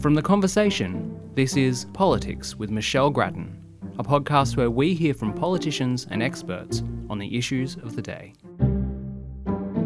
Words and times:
From 0.00 0.14
The 0.14 0.22
Conversation, 0.22 1.18
this 1.34 1.56
is 1.56 1.86
Politics 1.86 2.54
with 2.54 2.70
Michelle 2.70 3.10
Grattan, 3.10 3.60
a 3.98 4.04
podcast 4.04 4.56
where 4.56 4.70
we 4.70 4.94
hear 4.94 5.12
from 5.12 5.34
politicians 5.34 6.06
and 6.08 6.22
experts 6.22 6.84
on 7.10 7.18
the 7.18 7.36
issues 7.36 7.74
of 7.74 7.96
the 7.96 8.02
day. 8.02 8.32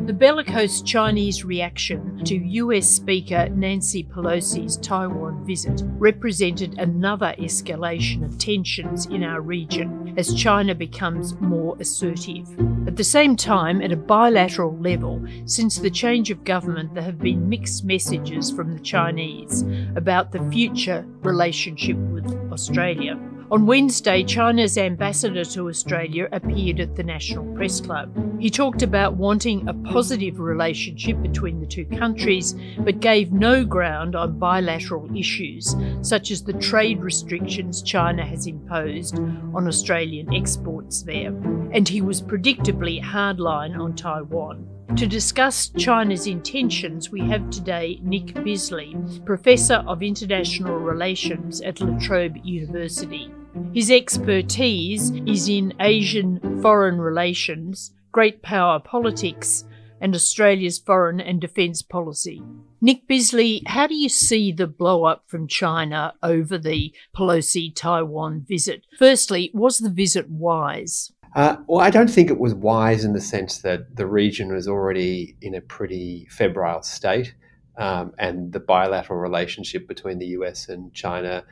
The 0.04 0.12
bellicose 0.12 0.82
Chinese 0.82 1.46
reaction 1.46 2.22
to 2.26 2.36
US 2.36 2.86
Speaker 2.86 3.48
Nancy 3.48 4.04
Pelosi's 4.04 4.76
Taiwan 4.76 5.46
visit 5.46 5.80
represented 5.84 6.78
another 6.78 7.34
escalation 7.38 8.22
of 8.22 8.36
tensions 8.36 9.06
in 9.06 9.24
our 9.24 9.40
region 9.40 10.01
as 10.16 10.34
China 10.34 10.74
becomes 10.74 11.34
more 11.40 11.76
assertive. 11.80 12.48
At 12.86 12.96
the 12.96 13.04
same 13.04 13.36
time, 13.36 13.80
at 13.80 13.92
a 13.92 13.96
bilateral 13.96 14.76
level, 14.78 15.24
since 15.46 15.78
the 15.78 15.90
change 15.90 16.30
of 16.30 16.44
government, 16.44 16.94
there 16.94 17.02
have 17.02 17.18
been 17.18 17.48
mixed 17.48 17.84
messages 17.84 18.50
from 18.50 18.74
the 18.74 18.80
Chinese 18.80 19.62
about 19.96 20.32
the 20.32 20.48
future 20.50 21.06
relationship 21.22 21.96
with 21.96 22.26
Australia. 22.52 23.18
On 23.52 23.66
Wednesday, 23.66 24.24
China's 24.24 24.78
ambassador 24.78 25.44
to 25.44 25.68
Australia 25.68 26.26
appeared 26.32 26.80
at 26.80 26.96
the 26.96 27.02
National 27.02 27.44
Press 27.54 27.82
Club. 27.82 28.40
He 28.40 28.48
talked 28.48 28.80
about 28.80 29.16
wanting 29.18 29.68
a 29.68 29.74
positive 29.74 30.40
relationship 30.40 31.20
between 31.20 31.60
the 31.60 31.66
two 31.66 31.84
countries, 31.84 32.54
but 32.78 33.00
gave 33.00 33.30
no 33.30 33.62
ground 33.62 34.16
on 34.16 34.38
bilateral 34.38 35.14
issues, 35.14 35.76
such 36.00 36.30
as 36.30 36.42
the 36.42 36.54
trade 36.54 37.02
restrictions 37.02 37.82
China 37.82 38.24
has 38.24 38.46
imposed 38.46 39.18
on 39.18 39.68
Australian 39.68 40.32
exports 40.32 41.02
there. 41.02 41.28
And 41.72 41.86
he 41.86 42.00
was 42.00 42.22
predictably 42.22 43.02
hardline 43.02 43.78
on 43.78 43.94
Taiwan. 43.94 44.66
To 44.96 45.06
discuss 45.06 45.68
China's 45.76 46.26
intentions, 46.26 47.10
we 47.10 47.20
have 47.28 47.50
today 47.50 48.00
Nick 48.02 48.32
Bisley, 48.42 48.96
Professor 49.26 49.84
of 49.86 50.02
International 50.02 50.78
Relations 50.78 51.60
at 51.60 51.82
La 51.82 51.98
Trobe 51.98 52.38
University. 52.42 53.30
His 53.74 53.90
expertise 53.90 55.10
is 55.26 55.48
in 55.48 55.74
Asian 55.80 56.60
foreign 56.62 57.00
relations, 57.00 57.92
great 58.10 58.42
power 58.42 58.78
politics, 58.80 59.64
and 60.00 60.14
Australia's 60.14 60.78
foreign 60.78 61.20
and 61.20 61.40
defence 61.40 61.80
policy. 61.80 62.42
Nick 62.80 63.06
Bisley, 63.06 63.62
how 63.66 63.86
do 63.86 63.94
you 63.94 64.08
see 64.08 64.52
the 64.52 64.66
blow 64.66 65.04
up 65.04 65.24
from 65.28 65.46
China 65.46 66.14
over 66.22 66.58
the 66.58 66.92
Pelosi 67.16 67.74
Taiwan 67.74 68.44
visit? 68.48 68.84
Firstly, 68.98 69.50
was 69.54 69.78
the 69.78 69.90
visit 69.90 70.28
wise? 70.28 71.12
Uh, 71.34 71.56
well, 71.66 71.80
I 71.80 71.90
don't 71.90 72.10
think 72.10 72.28
it 72.28 72.38
was 72.38 72.54
wise 72.54 73.04
in 73.04 73.12
the 73.12 73.20
sense 73.20 73.58
that 73.58 73.96
the 73.96 74.06
region 74.06 74.52
was 74.52 74.66
already 74.68 75.36
in 75.40 75.54
a 75.54 75.60
pretty 75.60 76.26
febrile 76.30 76.82
state, 76.82 77.34
um, 77.78 78.12
and 78.18 78.52
the 78.52 78.60
bilateral 78.60 79.18
relationship 79.18 79.86
between 79.88 80.18
the 80.18 80.26
US 80.38 80.68
and 80.68 80.92
China 80.92 81.44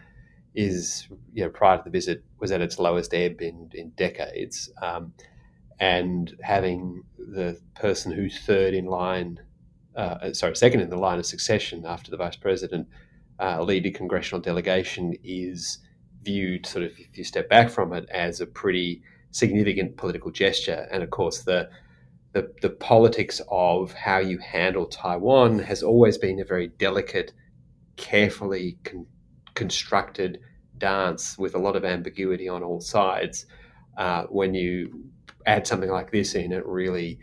is, 0.54 1.08
you 1.32 1.44
know, 1.44 1.50
prior 1.50 1.78
to 1.78 1.84
the 1.84 1.90
visit, 1.90 2.24
was 2.38 2.50
at 2.50 2.60
its 2.60 2.78
lowest 2.78 3.14
ebb 3.14 3.40
in, 3.40 3.70
in 3.74 3.90
decades. 3.90 4.70
Um, 4.82 5.12
and 5.78 6.36
having 6.42 7.04
the 7.18 7.58
person 7.74 8.12
who's 8.12 8.38
third 8.40 8.74
in 8.74 8.86
line, 8.86 9.40
uh, 9.96 10.32
sorry, 10.32 10.56
second 10.56 10.80
in 10.80 10.90
the 10.90 10.96
line 10.96 11.18
of 11.18 11.26
succession 11.26 11.84
after 11.86 12.10
the 12.10 12.16
vice 12.16 12.36
president, 12.36 12.88
uh, 13.38 13.62
lead 13.62 13.86
a 13.86 13.90
congressional 13.90 14.40
delegation 14.40 15.14
is 15.24 15.78
viewed, 16.22 16.66
sort 16.66 16.84
of, 16.84 16.92
if 16.98 17.16
you 17.16 17.24
step 17.24 17.48
back 17.48 17.70
from 17.70 17.92
it, 17.92 18.08
as 18.10 18.40
a 18.40 18.46
pretty 18.46 19.02
significant 19.30 19.96
political 19.96 20.30
gesture. 20.30 20.86
And 20.90 21.02
of 21.02 21.10
course, 21.10 21.42
the 21.42 21.70
the, 22.32 22.52
the 22.62 22.70
politics 22.70 23.40
of 23.50 23.92
how 23.92 24.18
you 24.18 24.38
handle 24.38 24.86
Taiwan 24.86 25.58
has 25.58 25.82
always 25.82 26.16
been 26.16 26.38
a 26.38 26.44
very 26.44 26.68
delicate, 26.68 27.32
carefully 27.96 28.78
con- 28.84 29.06
constructed 29.54 30.40
dance 30.78 31.38
with 31.38 31.54
a 31.54 31.58
lot 31.58 31.76
of 31.76 31.84
ambiguity 31.84 32.48
on 32.48 32.62
all 32.62 32.80
sides. 32.80 33.46
Uh, 33.96 34.24
when 34.24 34.54
you 34.54 35.04
add 35.46 35.66
something 35.66 35.90
like 35.90 36.10
this 36.10 36.34
in, 36.34 36.52
it 36.52 36.66
really 36.66 37.18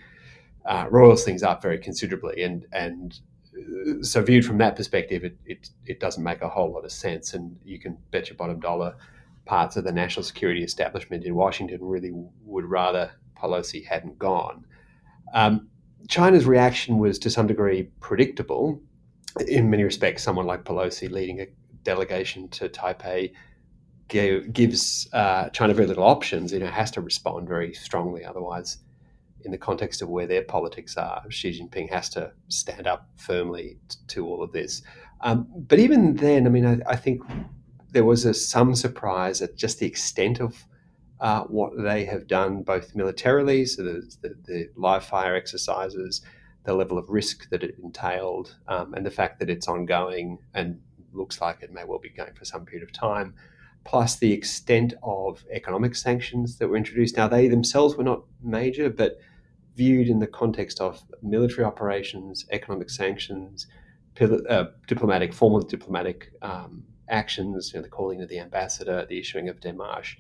uh, 0.66 0.86
roils 0.90 1.24
things 1.24 1.44
up 1.44 1.62
very 1.62 1.78
considerably. 1.78 2.44
And 2.44 2.66
and 2.72 3.20
uh, 3.58 4.04
so 4.04 4.22
viewed 4.22 4.46
from 4.46 4.58
that 4.60 4.76
perspective, 4.76 5.24
it, 5.24 5.38
it, 5.46 5.70
it 5.86 6.00
doesn't 6.00 6.24
make 6.24 6.42
a 6.42 6.50
whole 6.50 6.72
lot 6.72 6.86
of 6.86 6.92
sense. 6.92 7.34
And 7.34 7.58
you 7.64 7.80
can 7.80 7.98
bet 8.12 8.30
your 8.30 8.38
bottom 8.38 8.60
dollar 8.60 8.96
parts 9.46 9.78
of 9.78 9.84
the 9.84 9.92
national 9.92 10.24
security 10.24 10.64
establishment 10.64 11.24
in 11.24 11.34
Washington 11.34 11.80
really 11.82 12.12
would 12.44 12.66
rather 12.66 13.12
Pelosi 13.38 13.86
hadn't 13.86 14.20
gone. 14.20 14.66
Um, 15.34 15.70
China's 16.08 16.46
reaction 16.46 17.00
was 17.00 17.18
to 17.20 17.30
some 17.30 17.48
degree 17.48 17.90
predictable. 18.00 18.82
In 19.48 19.70
many 19.70 19.84
respects, 19.84 20.24
someone 20.24 20.46
like 20.46 20.64
Pelosi 20.64 21.10
leading 21.10 21.42
a 21.42 21.48
delegation 21.88 22.50
to 22.50 22.68
Taipei 22.68 23.32
give, 24.10 24.52
gives 24.54 25.08
uh, 25.14 25.50
China 25.50 25.74
very 25.74 25.88
little 25.88 26.04
options. 26.04 26.52
You 26.52 26.60
know, 26.60 26.68
has 26.68 26.92
to 26.92 27.02
respond 27.02 27.48
very 27.48 27.74
strongly. 27.74 28.26
Otherwise, 28.26 28.80
in 29.46 29.52
the 29.52 29.58
context 29.58 30.02
of 30.02 30.10
where 30.10 30.28
their 30.28 30.44
politics 30.44 30.98
are, 30.98 31.24
Xi 31.30 31.50
Jinping 31.58 31.90
has 31.90 32.10
to 32.10 32.32
stand 32.50 32.86
up 32.88 33.08
firmly 33.16 33.78
t- 33.88 33.98
to 34.08 34.28
all 34.28 34.44
of 34.44 34.52
this. 34.52 34.82
Um, 35.22 35.48
but 35.70 35.80
even 35.80 36.16
then, 36.16 36.46
I 36.46 36.50
mean, 36.50 36.66
I, 36.66 36.94
I 36.94 36.96
think 36.96 37.24
there 37.92 38.04
was 38.06 38.26
a, 38.26 38.34
some 38.34 38.76
surprise 38.76 39.42
at 39.42 39.56
just 39.56 39.80
the 39.80 39.88
extent 39.88 40.40
of 40.40 40.66
uh, 41.20 41.44
what 41.44 41.72
they 41.82 42.06
have 42.06 42.28
done, 42.28 42.62
both 42.62 42.96
militarily, 42.96 43.66
so 43.66 43.84
the, 43.84 44.16
the, 44.22 44.36
the, 44.46 44.70
live 44.76 45.04
fire 45.04 45.36
exercises, 45.36 46.22
the 46.66 46.76
level 46.76 46.98
of 46.98 47.10
risk 47.10 47.50
that 47.50 47.64
it 47.64 47.76
entailed, 47.82 48.56
um, 48.68 48.94
and 48.94 49.06
the 49.06 49.18
fact 49.20 49.40
that 49.40 49.50
it's 49.50 49.68
ongoing 49.68 50.38
and 50.54 50.80
looks 51.18 51.42
like 51.42 51.58
it 51.62 51.74
may 51.74 51.84
well 51.84 52.00
be 52.00 52.10
going 52.10 52.34
for 52.34 52.46
some 52.46 52.66
period 52.66 52.88
of 52.88 52.94
time, 52.94 53.34
plus 53.84 54.18
the 54.18 54.34
extent 54.34 54.94
of 55.02 55.44
economic 55.52 55.96
sanctions 55.96 56.58
that 56.58 56.68
were 56.70 56.78
introduced. 56.78 57.18
Now, 57.18 57.28
they 57.28 57.48
themselves 57.48 57.96
were 57.96 58.04
not 58.04 58.24
major, 58.42 58.90
but 58.90 59.20
viewed 59.76 60.08
in 60.08 60.20
the 60.20 60.28
context 60.28 60.82
of 60.82 61.04
military 61.22 61.64
operations, 61.64 62.46
economic 62.52 62.90
sanctions, 62.90 63.68
uh, 64.20 64.66
diplomatic, 64.88 65.34
formal 65.34 65.62
diplomatic 65.62 66.32
um, 66.42 66.84
actions, 67.10 67.72
you 67.72 67.80
know, 67.80 67.84
the 67.84 67.90
calling 67.90 68.22
of 68.22 68.30
the 68.30 68.40
ambassador, 68.40 69.06
the 69.08 69.20
issuing 69.20 69.48
of 69.50 69.60
démarche, 69.60 70.16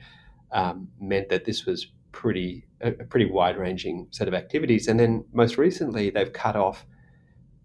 um, 0.51 0.87
meant 1.01 1.27
that 1.29 1.43
this 1.45 1.65
was 1.65 1.87
pretty 2.11 2.65
a, 2.81 2.89
a 2.89 3.05
pretty 3.11 3.29
wide-ranging 3.29 4.07
set 4.11 4.27
of 4.27 4.33
activities. 4.33 4.87
And 4.87 4.99
then 4.99 5.25
most 5.33 5.57
recently, 5.57 6.09
they've 6.11 6.31
cut 6.31 6.55
off, 6.55 6.85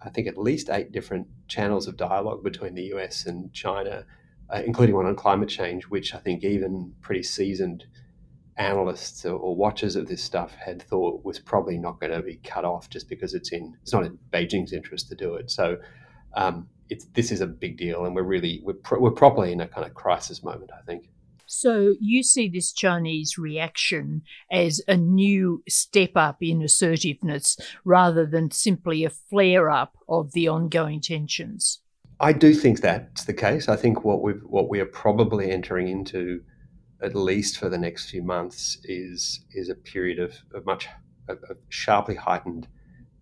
I 0.05 0.11
think, 0.11 0.27
at 0.27 0.39
least 0.39 0.71
eight 0.71 0.93
different 0.93 1.27
channels 1.49 1.87
of 1.87 1.97
dialogue 1.97 2.43
between 2.43 2.75
the 2.75 2.85
US 2.95 3.27
and 3.27 3.53
China, 3.53 4.05
uh, 4.51 4.63
including 4.65 4.95
one 4.95 5.07
on 5.07 5.17
climate 5.17 5.49
change, 5.49 5.85
which 5.85 6.15
I 6.15 6.19
think 6.19 6.45
even 6.45 6.95
pretty 7.01 7.23
seasoned 7.23 7.85
analysts 8.57 9.25
or, 9.25 9.37
or 9.37 9.57
watchers 9.57 9.97
of 9.97 10.07
this 10.09 10.23
stuff 10.23 10.55
had 10.55 10.83
thought 10.83 11.25
was 11.25 11.39
probably 11.39 11.79
not 11.79 11.99
going 12.01 12.13
to 12.13 12.23
be 12.23 12.37
cut 12.45 12.65
off 12.65 12.91
just 12.91 13.09
because 13.09 13.35
it's 13.35 13.51
in 13.51 13.75
it's 13.83 13.93
not 13.93 14.05
in 14.05 14.19
Beijing's 14.33 14.73
interest 14.73 15.09
to 15.09 15.15
do 15.15 15.35
it. 15.35 15.51
So 15.51 15.79
um, 16.35 16.69
it's 16.89 17.07
this 17.15 17.33
is 17.33 17.41
a 17.41 17.47
big 17.47 17.77
deal, 17.79 18.05
and 18.05 18.15
we're 18.15 18.23
really 18.23 18.61
we're, 18.65 18.75
pro- 18.75 19.01
we're 19.01 19.11
properly 19.11 19.53
in 19.53 19.61
a 19.61 19.69
kind 19.69 19.87
of 19.87 19.95
crisis 19.95 20.43
moment. 20.43 20.71
I 20.77 20.83
think. 20.85 21.09
So 21.55 21.97
you 22.01 22.23
see 22.23 22.49
this 22.49 22.73
Chinese 22.73 23.37
reaction 23.37 24.23
as 24.51 24.81
a 24.89 24.97
new 24.97 25.63
step 25.69 26.13
up 26.17 26.39
in 26.41 26.63
assertiveness 26.63 27.59
rather 27.85 28.25
than 28.25 28.51
simply 28.51 29.05
a 29.05 29.11
flare 29.11 29.69
up 29.69 29.99
of 30.09 30.33
the 30.33 30.49
ongoing 30.49 31.03
tensions. 31.03 31.81
I 32.21 32.33
do 32.33 32.55
think 32.55 32.81
that's 32.81 33.25
the 33.25 33.35
case. 33.35 33.69
I 33.69 33.77
think 33.77 34.03
what 34.03 34.23
we 34.23 34.33
what 34.33 34.71
we 34.71 34.81
are 34.81 34.87
probably 34.87 35.51
entering 35.51 35.89
into, 35.89 36.43
at 37.03 37.15
least 37.15 37.59
for 37.59 37.69
the 37.69 37.79
next 37.79 38.09
few 38.09 38.23
months, 38.23 38.79
is 38.85 39.45
is 39.53 39.69
a 39.69 39.75
period 39.75 40.21
of, 40.21 40.35
of 40.55 40.65
much 40.65 40.89
of, 41.29 41.37
of 41.51 41.59
sharply 41.69 42.15
heightened 42.15 42.67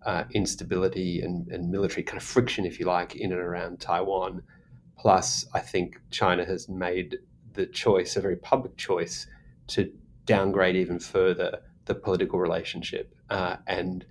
uh, 0.05 0.23
instability 0.33 1.21
and, 1.21 1.49
and, 1.49 1.69
military 1.69 2.01
kind 2.01 2.17
of 2.17 2.23
friction, 2.23 2.65
if 2.65 2.79
you 2.79 2.85
like, 2.85 3.17
in 3.17 3.33
and 3.33 3.41
around 3.41 3.81
Taiwan. 3.81 4.41
Plus, 4.97 5.45
I 5.53 5.59
think 5.59 5.99
China 6.11 6.45
has 6.45 6.69
made 6.69 7.17
the 7.53 7.65
choice, 7.65 8.15
a 8.15 8.21
very 8.21 8.35
public 8.35 8.77
choice, 8.77 9.27
to 9.67 9.91
downgrade 10.25 10.75
even 10.75 10.99
further 10.99 11.59
the 11.85 11.95
political 11.95 12.39
relationship. 12.39 13.15
Uh, 13.29 13.57
and 13.67 14.05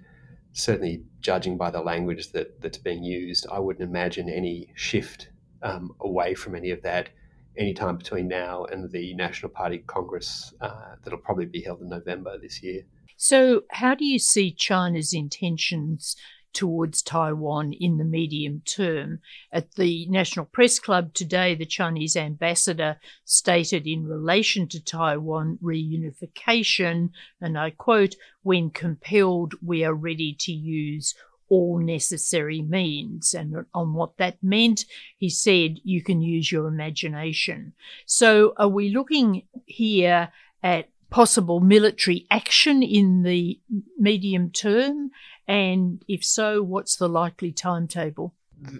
certainly, 0.53 1.03
judging 1.21 1.57
by 1.57 1.71
the 1.71 1.81
language 1.81 2.33
that, 2.33 2.61
that's 2.61 2.79
being 2.79 3.03
used, 3.05 3.47
I 3.51 3.59
wouldn't 3.59 3.89
imagine 3.89 4.29
any 4.29 4.73
shift 4.75 5.29
um, 5.63 5.95
away 6.01 6.35
from 6.35 6.55
any 6.55 6.71
of 6.71 6.83
that 6.83 7.11
anytime 7.57 7.97
between 7.97 8.29
now 8.29 8.65
and 8.65 8.91
the 8.91 9.15
National 9.15 9.51
Party 9.51 9.79
Congress 9.79 10.55
uh, 10.61 10.95
that'll 11.03 11.19
probably 11.19 11.47
be 11.47 11.63
held 11.63 11.83
in 11.83 11.89
November 11.89 12.39
this 12.39 12.63
year. 12.63 12.83
So, 13.17 13.63
how 13.71 13.95
do 13.95 14.05
you 14.05 14.19
see 14.19 14.51
China's 14.51 15.13
intentions 15.13 16.17
towards 16.53 17.03
Taiwan 17.03 17.73
in 17.73 17.99
the 17.99 18.05
medium 18.05 18.63
term? 18.65 19.21
At 19.53 19.75
the 19.77 20.07
National 20.09 20.47
Press 20.47 20.79
Club 20.79 21.15
today, 21.15 21.55
the 21.55 21.67
Chinese 21.67 22.17
ambassador 22.17 22.99
stated 23.25 23.87
in 23.87 24.07
relation 24.07 24.69
to 24.69 24.85
Taiwan 24.85 25.59
reunification, 25.63 27.11
and 27.41 27.59
I 27.59 27.71
quote, 27.71 28.17
when 28.43 28.71
compelled, 28.71 29.55
we 29.63 29.85
are 29.85 29.95
ready 29.95 30.37
to 30.41 30.53
use 30.53 31.15
all 31.49 31.79
necessary 31.79 32.63
means. 32.63 33.35
And 33.35 33.67
on 33.75 33.93
what 33.93 34.17
that 34.19 34.39
meant, 34.43 34.85
he 35.19 35.29
said, 35.29 35.79
you 35.83 36.03
can 36.03 36.23
use 36.23 36.51
your 36.51 36.69
imagination. 36.69 37.73
So 38.07 38.55
are 38.57 38.69
we 38.69 38.91
looking 38.91 39.43
here 39.67 40.31
at 40.63 40.89
possible 41.11 41.59
military 41.59 42.25
action 42.31 42.85
in 42.85 43.25
the 43.25 43.59
medium 43.99 44.51
term? 44.51 45.11
And 45.51 46.05
if 46.07 46.25
so, 46.25 46.63
what's 46.63 46.95
the 46.95 47.09
likely 47.09 47.51
timetable? 47.51 48.37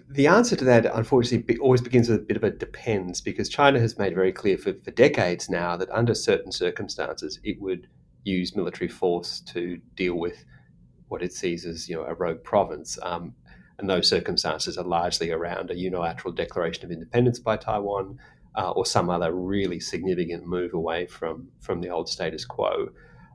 The 0.09 0.27
answer 0.27 0.55
to 0.55 0.63
that, 0.63 0.85
unfortunately, 0.85 1.57
always 1.57 1.81
begins 1.81 2.07
with 2.07 2.21
a 2.21 2.23
bit 2.23 2.37
of 2.37 2.45
a 2.45 2.49
depends 2.49 3.19
because 3.19 3.49
China 3.49 3.77
has 3.77 3.97
made 3.97 4.15
very 4.15 4.31
clear 4.31 4.57
for, 4.57 4.73
for 4.75 4.91
decades 4.91 5.49
now 5.49 5.75
that 5.75 5.89
under 5.91 6.15
certain 6.15 6.53
circumstances 6.53 7.41
it 7.43 7.59
would 7.59 7.87
use 8.23 8.55
military 8.55 8.87
force 8.87 9.41
to 9.41 9.81
deal 9.95 10.15
with 10.15 10.45
what 11.09 11.21
it 11.21 11.33
sees 11.33 11.65
as 11.65 11.89
you 11.89 11.95
know 11.97 12.03
a 12.03 12.13
rogue 12.13 12.41
province. 12.41 12.97
Um, 13.03 13.33
and 13.77 13.89
those 13.89 14.07
circumstances 14.07 14.77
are 14.77 14.85
largely 14.85 15.29
around 15.29 15.71
a 15.71 15.75
unilateral 15.75 16.33
declaration 16.33 16.85
of 16.85 16.91
independence 16.91 17.39
by 17.39 17.57
Taiwan 17.57 18.17
uh, 18.55 18.71
or 18.71 18.85
some 18.85 19.09
other 19.09 19.33
really 19.33 19.81
significant 19.81 20.45
move 20.45 20.73
away 20.73 21.05
from, 21.05 21.49
from 21.59 21.81
the 21.81 21.89
old 21.89 22.07
status 22.07 22.45
quo. 22.45 22.87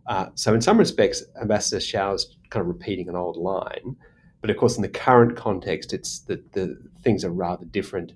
Uh, 0.06 0.26
so, 0.34 0.54
in 0.54 0.60
some 0.60 0.78
respects, 0.78 1.24
Ambassador 1.40 1.78
Xiao 1.78 2.14
is 2.14 2.36
kind 2.50 2.60
of 2.60 2.68
repeating 2.68 3.08
an 3.08 3.16
old 3.16 3.36
line. 3.36 3.96
But 4.40 4.50
of 4.50 4.56
course, 4.56 4.76
in 4.76 4.82
the 4.82 4.88
current 4.88 5.36
context, 5.36 5.92
it's 5.92 6.20
that 6.20 6.52
the 6.52 6.78
things 7.02 7.24
are 7.24 7.30
rather 7.30 7.64
different 7.64 8.12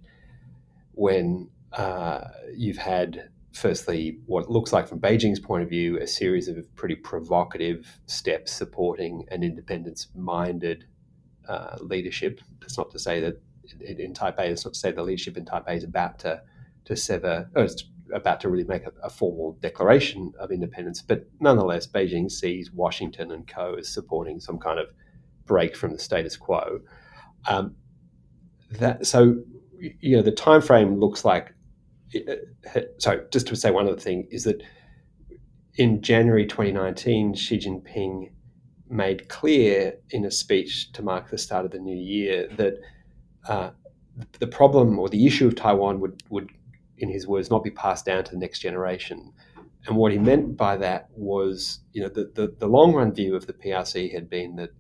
when 0.93 1.49
uh, 1.73 2.29
you've 2.55 2.77
had, 2.77 3.31
firstly, 3.53 4.19
what 4.27 4.51
looks 4.51 4.73
like 4.73 4.87
from 4.87 5.01
Beijing's 5.01 5.41
point 5.41 5.63
of 5.63 5.69
view, 5.69 5.99
a 5.99 6.07
series 6.07 6.47
of 6.47 6.73
pretty 6.77 6.95
provocative 6.95 7.99
steps 8.07 8.53
supporting 8.53 9.25
an 9.31 9.43
independence 9.43 10.09
minded 10.15 10.85
uh, 11.49 11.77
leadership. 11.81 12.41
That's 12.61 12.79
not 12.79 12.91
to 12.93 12.99
say 12.99 13.21
that 13.21 13.41
in, 13.81 14.13
Taipei, 14.15 14.51
it's 14.51 14.65
not 14.65 14.75
to 14.75 14.81
say 14.81 14.93
the 14.93 15.03
leadership 15.03 15.37
in 15.37 15.45
Taipei 15.45 15.77
is 15.77 15.85
about 15.85 16.19
to, 16.21 16.43
to 16.85 16.97
sever, 16.97 17.49
it's 17.57 17.85
about 18.15 18.41
to 18.41 18.49
really 18.49 18.65
make 18.65 18.85
a, 18.85 18.93
a, 19.03 19.11
formal 19.11 19.57
declaration 19.61 20.33
of 20.39 20.51
independence. 20.51 21.03
But 21.03 21.27
nonetheless, 21.41 21.87
Beijing 21.87 22.31
sees 22.31 22.73
Washington 22.73 23.33
and 23.33 23.47
co 23.47 23.75
as 23.75 23.89
supporting 23.89 24.41
some 24.41 24.59
kind 24.59 24.79
of 24.79 24.89
break 25.47 25.77
from 25.77 25.93
the 25.93 25.99
status 25.99 26.37
quo. 26.37 26.81
Um, 27.47 27.75
that 28.73 29.07
so 29.07 29.37
you 29.79 30.17
know 30.17 30.23
the 30.23 30.33
time 30.33 30.63
frame 30.63 30.99
looks 30.99 31.25
like. 31.25 31.55
Uh, 32.15 32.81
so 32.99 33.25
just 33.31 33.47
to 33.47 33.57
say 33.57 33.71
one 33.71 33.87
other 33.87 34.01
thing 34.01 34.27
is 34.31 34.45
that 34.45 34.63
in 35.77 36.03
January 36.03 36.47
2019, 36.47 37.35
Xi 37.35 37.59
Jinping 37.59 38.31
made 38.89 39.29
clear 39.29 39.95
in 40.11 40.25
a 40.25 40.31
speech 40.31 40.93
to 40.93 41.03
mark 41.03 41.31
the 41.31 41.39
start 41.39 41.65
of 41.65 41.71
the 41.71 41.79
new 41.79 41.97
year 41.97 42.49
that 42.57 42.75
uh, 43.49 43.71
the 44.39 44.47
problem 44.47 44.99
or 44.99 45.09
the 45.09 45.27
issue 45.27 45.47
of 45.47 45.55
Taiwan 45.55 46.01
would, 46.01 46.23
would, 46.29 46.51
in 47.03 47.09
his 47.09 47.27
words, 47.27 47.51
not 47.51 47.65
be 47.65 47.71
passed 47.71 48.05
down 48.05 48.25
to 48.25 48.31
the 48.31 48.39
next 48.39 48.61
generation. 48.61 49.33
And 49.87 49.97
what 49.97 50.13
he 50.13 50.19
meant 50.19 50.57
by 50.57 50.77
that 50.77 51.09
was, 51.13 51.81
you 51.93 52.03
know, 52.03 52.09
the, 52.09 52.31
the, 52.35 52.55
the 52.59 52.67
long 52.67 52.93
run 52.93 53.13
view 53.13 53.35
of 53.35 53.47
the 53.47 53.53
PRC 53.53 54.13
had 54.13 54.29
been 54.29 54.57
that 54.57 54.71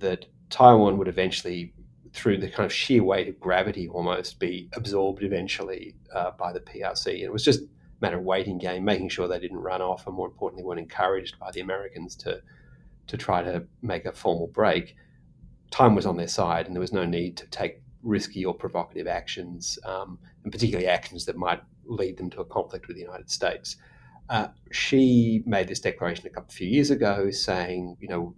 that 0.00 0.26
Taiwan 0.50 0.98
would 0.98 1.08
eventually, 1.08 1.72
through 2.12 2.38
the 2.38 2.50
kind 2.50 2.66
of 2.66 2.72
sheer 2.72 3.02
weight 3.02 3.28
of 3.28 3.40
gravity 3.40 3.88
almost, 3.88 4.38
be 4.38 4.68
absorbed 4.74 5.22
eventually 5.22 5.94
uh, 6.14 6.32
by 6.32 6.52
the 6.52 6.60
PRC. 6.60 7.06
And 7.14 7.22
it 7.22 7.32
was 7.32 7.44
just 7.44 7.60
a 7.60 7.66
matter 8.00 8.18
of 8.18 8.24
waiting 8.24 8.58
game, 8.58 8.84
making 8.84 9.08
sure 9.08 9.26
they 9.26 9.38
didn't 9.38 9.58
run 9.58 9.80
off, 9.80 10.06
and 10.06 10.14
more 10.14 10.26
importantly, 10.26 10.64
weren't 10.64 10.80
encouraged 10.80 11.38
by 11.38 11.50
the 11.52 11.60
Americans 11.60 12.14
to 12.16 12.42
to 13.06 13.16
try 13.16 13.42
to 13.42 13.64
make 13.82 14.04
a 14.06 14.12
formal 14.12 14.46
break, 14.46 14.96
time 15.70 15.94
was 15.94 16.06
on 16.06 16.16
their 16.16 16.28
side, 16.28 16.66
and 16.66 16.74
there 16.74 16.80
was 16.80 16.92
no 16.92 17.04
need 17.04 17.36
to 17.36 17.46
take 17.46 17.82
risky 18.04 18.44
or 18.44 18.54
provocative 18.54 19.06
actions, 19.06 19.78
um, 19.84 20.18
and 20.44 20.52
particularly 20.52 20.86
actions 20.86 21.24
that 21.24 21.36
might 21.36 21.60
lead 21.86 22.16
them 22.16 22.30
to 22.30 22.40
a 22.40 22.44
conflict 22.44 22.86
with 22.86 22.96
the 22.96 23.02
United 23.02 23.30
States. 23.30 23.76
Uh, 24.28 24.48
Xi 24.70 25.42
made 25.44 25.68
this 25.68 25.80
declaration 25.80 26.26
a 26.26 26.30
couple 26.30 26.48
of 26.48 26.54
few 26.54 26.68
years 26.68 26.90
ago, 26.90 27.30
saying, 27.30 27.96
you 28.00 28.08
know, 28.08 28.34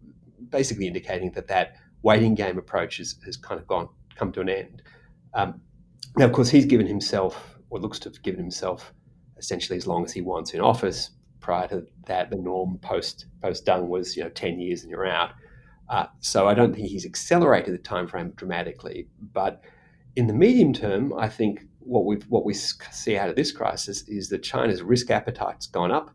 basically 0.50 0.86
indicating 0.86 1.30
that 1.32 1.48
that 1.48 1.76
waiting 2.02 2.34
game 2.34 2.58
approach 2.58 2.96
has, 2.98 3.16
has 3.24 3.36
kind 3.36 3.60
of 3.60 3.66
gone 3.66 3.88
come 4.14 4.32
to 4.32 4.40
an 4.40 4.48
end. 4.48 4.82
Um, 5.34 5.60
now, 6.16 6.24
of 6.24 6.32
course, 6.32 6.48
he's 6.48 6.64
given 6.64 6.86
himself, 6.86 7.58
or 7.68 7.78
looks 7.78 7.98
to 8.00 8.08
have 8.08 8.22
given 8.22 8.40
himself, 8.40 8.94
essentially 9.36 9.76
as 9.76 9.86
long 9.86 10.04
as 10.04 10.12
he 10.12 10.22
wants 10.22 10.54
in 10.54 10.60
office 10.60 11.10
prior 11.40 11.68
to 11.68 11.86
that, 12.06 12.30
the 12.30 12.36
norm 12.36 12.78
post 12.82 13.26
post 13.40 13.64
Deng 13.64 13.86
was 13.86 14.16
you 14.16 14.24
know 14.24 14.30
ten 14.30 14.58
years 14.58 14.82
and 14.82 14.90
you're 14.90 15.06
out. 15.06 15.30
Uh, 15.88 16.06
so 16.20 16.48
I 16.48 16.54
don't 16.54 16.74
think 16.74 16.88
he's 16.88 17.06
accelerated 17.06 17.74
the 17.74 17.78
time 17.78 18.08
frame 18.08 18.30
dramatically. 18.36 19.06
But 19.32 19.62
in 20.16 20.26
the 20.26 20.32
medium 20.32 20.72
term, 20.72 21.12
I 21.18 21.28
think 21.28 21.66
what 21.80 22.04
we 22.04 22.16
what 22.28 22.44
we 22.44 22.54
see 22.54 23.16
out 23.16 23.28
of 23.28 23.36
this 23.36 23.52
crisis 23.52 24.02
is 24.08 24.28
that 24.30 24.42
China's 24.42 24.82
risk 24.82 25.10
appetite's 25.10 25.66
gone 25.66 25.92
up, 25.92 26.10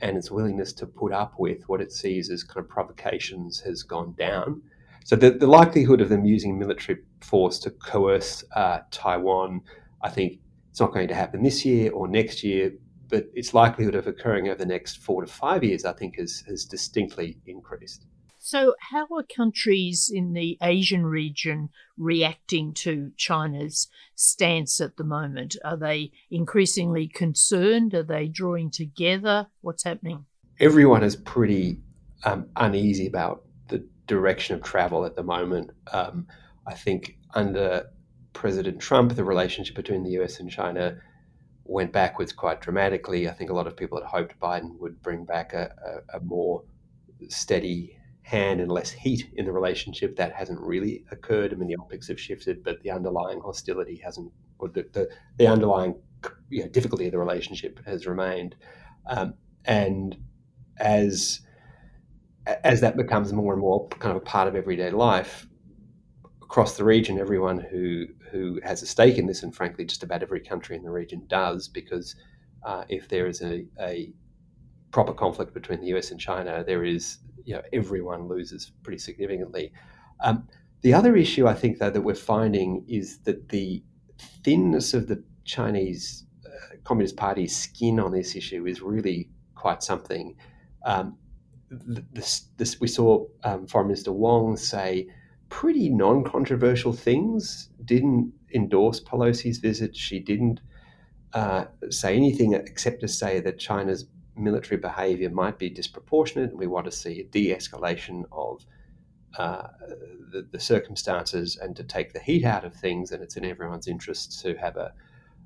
and 0.00 0.16
its 0.16 0.30
willingness 0.30 0.72
to 0.74 0.86
put 0.86 1.12
up 1.12 1.34
with 1.38 1.68
what 1.68 1.80
it 1.80 1.92
sees 1.92 2.30
as 2.30 2.44
kind 2.44 2.64
of 2.64 2.68
provocations 2.68 3.60
has 3.60 3.82
gone 3.82 4.14
down. 4.18 4.62
So 5.04 5.16
the, 5.16 5.30
the 5.30 5.46
likelihood 5.46 6.00
of 6.00 6.08
them 6.08 6.24
using 6.24 6.58
military 6.58 6.98
force 7.20 7.58
to 7.60 7.70
coerce 7.70 8.44
uh, 8.54 8.80
Taiwan, 8.90 9.60
I 10.02 10.10
think 10.10 10.40
it's 10.70 10.80
not 10.80 10.92
going 10.92 11.08
to 11.08 11.14
happen 11.14 11.42
this 11.42 11.64
year 11.64 11.92
or 11.92 12.08
next 12.08 12.42
year, 12.42 12.72
but 13.08 13.26
its 13.34 13.54
likelihood 13.54 13.94
of 13.94 14.06
occurring 14.06 14.48
over 14.48 14.58
the 14.58 14.66
next 14.66 14.98
four 14.98 15.24
to 15.24 15.32
five 15.32 15.62
years, 15.62 15.84
I 15.84 15.92
think, 15.92 16.16
has, 16.16 16.42
has 16.48 16.64
distinctly 16.64 17.38
increased. 17.46 18.04
So, 18.48 18.76
how 18.78 19.08
are 19.12 19.24
countries 19.24 20.08
in 20.08 20.32
the 20.32 20.56
Asian 20.62 21.04
region 21.04 21.70
reacting 21.98 22.74
to 22.74 23.10
China's 23.16 23.88
stance 24.14 24.80
at 24.80 24.96
the 24.96 25.02
moment? 25.02 25.56
Are 25.64 25.76
they 25.76 26.12
increasingly 26.30 27.08
concerned? 27.08 27.92
Are 27.92 28.04
they 28.04 28.28
drawing 28.28 28.70
together? 28.70 29.48
What's 29.62 29.82
happening? 29.82 30.26
Everyone 30.60 31.02
is 31.02 31.16
pretty 31.16 31.80
um, 32.22 32.46
uneasy 32.54 33.08
about 33.08 33.42
the 33.66 33.84
direction 34.06 34.54
of 34.54 34.62
travel 34.62 35.04
at 35.04 35.16
the 35.16 35.24
moment. 35.24 35.72
Um, 35.92 36.28
I 36.68 36.74
think 36.74 37.18
under 37.34 37.86
President 38.32 38.78
Trump, 38.78 39.16
the 39.16 39.24
relationship 39.24 39.74
between 39.74 40.04
the 40.04 40.10
US 40.20 40.38
and 40.38 40.48
China 40.48 41.00
went 41.64 41.90
backwards 41.90 42.32
quite 42.32 42.60
dramatically. 42.60 43.28
I 43.28 43.32
think 43.32 43.50
a 43.50 43.54
lot 43.54 43.66
of 43.66 43.76
people 43.76 44.00
had 44.00 44.06
hoped 44.06 44.38
Biden 44.38 44.78
would 44.78 45.02
bring 45.02 45.24
back 45.24 45.52
a, 45.52 45.74
a, 46.12 46.18
a 46.18 46.20
more 46.20 46.62
steady 47.28 47.98
hand 48.26 48.60
and 48.60 48.70
less 48.70 48.90
heat 48.90 49.30
in 49.36 49.46
the 49.46 49.52
relationship. 49.52 50.16
That 50.16 50.32
hasn't 50.32 50.60
really 50.60 51.04
occurred. 51.12 51.52
I 51.52 51.56
mean, 51.56 51.68
the 51.68 51.76
optics 51.80 52.08
have 52.08 52.20
shifted, 52.20 52.64
but 52.64 52.82
the 52.82 52.90
underlying 52.90 53.40
hostility 53.40 54.00
hasn't, 54.04 54.32
or 54.58 54.68
the, 54.68 54.84
the, 54.92 55.08
the 55.38 55.46
underlying 55.46 55.94
you 56.48 56.62
know, 56.62 56.68
difficulty 56.68 57.06
of 57.06 57.12
the 57.12 57.18
relationship 57.18 57.80
has 57.86 58.06
remained. 58.06 58.56
Um, 59.06 59.34
and 59.64 60.16
as 60.78 61.40
as 62.64 62.80
that 62.80 62.96
becomes 62.96 63.32
more 63.32 63.52
and 63.52 63.60
more 63.60 63.88
kind 63.88 64.16
of 64.16 64.22
a 64.22 64.24
part 64.24 64.46
of 64.46 64.54
everyday 64.54 64.90
life 64.90 65.48
across 66.42 66.76
the 66.76 66.84
region, 66.84 67.18
everyone 67.18 67.58
who 67.58 68.06
who 68.32 68.60
has 68.64 68.82
a 68.82 68.86
stake 68.86 69.18
in 69.18 69.26
this, 69.26 69.44
and 69.44 69.54
frankly, 69.54 69.84
just 69.84 70.02
about 70.02 70.22
every 70.22 70.40
country 70.40 70.76
in 70.76 70.82
the 70.82 70.90
region 70.90 71.24
does, 71.28 71.68
because 71.68 72.16
uh, 72.64 72.84
if 72.88 73.08
there 73.08 73.28
is 73.28 73.40
a, 73.40 73.64
a, 73.80 74.12
proper 74.90 75.12
conflict 75.12 75.52
between 75.54 75.80
the 75.80 75.88
US 75.88 76.10
and 76.10 76.18
China, 76.18 76.64
there 76.66 76.84
is, 76.84 77.18
you 77.46 77.54
know, 77.54 77.62
everyone 77.72 78.28
loses 78.28 78.72
pretty 78.82 78.98
significantly. 78.98 79.72
Um, 80.20 80.46
the 80.82 80.92
other 80.92 81.16
issue 81.16 81.46
I 81.46 81.54
think, 81.54 81.78
though, 81.78 81.90
that 81.90 82.02
we're 82.02 82.14
finding 82.14 82.84
is 82.86 83.18
that 83.20 83.48
the 83.48 83.82
thinness 84.42 84.92
of 84.92 85.06
the 85.08 85.22
Chinese 85.44 86.26
uh, 86.44 86.76
Communist 86.84 87.16
Party's 87.16 87.56
skin 87.56 87.98
on 87.98 88.12
this 88.12 88.36
issue 88.36 88.66
is 88.66 88.82
really 88.82 89.30
quite 89.54 89.82
something. 89.82 90.36
Um, 90.84 91.16
this, 91.70 92.48
this, 92.58 92.80
we 92.80 92.88
saw 92.88 93.26
um, 93.44 93.66
Foreign 93.66 93.88
Minister 93.88 94.12
Wong 94.12 94.56
say 94.56 95.08
pretty 95.48 95.88
non 95.88 96.24
controversial 96.24 96.92
things, 96.92 97.70
didn't 97.84 98.32
endorse 98.52 99.00
Pelosi's 99.00 99.58
visit. 99.58 99.96
She 99.96 100.18
didn't 100.18 100.60
uh, 101.32 101.66
say 101.90 102.16
anything 102.16 102.54
except 102.54 103.00
to 103.00 103.08
say 103.08 103.40
that 103.40 103.58
China's 103.58 104.06
military 104.36 104.78
behavior 104.78 105.30
might 105.30 105.58
be 105.58 105.70
disproportionate 105.70 106.50
and 106.50 106.58
we 106.58 106.66
want 106.66 106.84
to 106.86 106.92
see 106.92 107.20
a 107.20 107.24
de 107.24 107.54
escalation 107.54 108.24
of 108.32 108.64
uh, 109.38 109.68
the, 110.32 110.46
the, 110.50 110.60
circumstances 110.60 111.56
and 111.56 111.76
to 111.76 111.84
take 111.84 112.12
the 112.12 112.20
heat 112.20 112.44
out 112.44 112.64
of 112.64 112.74
things. 112.74 113.12
And 113.12 113.22
it's 113.22 113.36
in 113.36 113.44
everyone's 113.44 113.86
interest 113.86 114.40
to 114.40 114.54
have 114.56 114.76
a, 114.76 114.92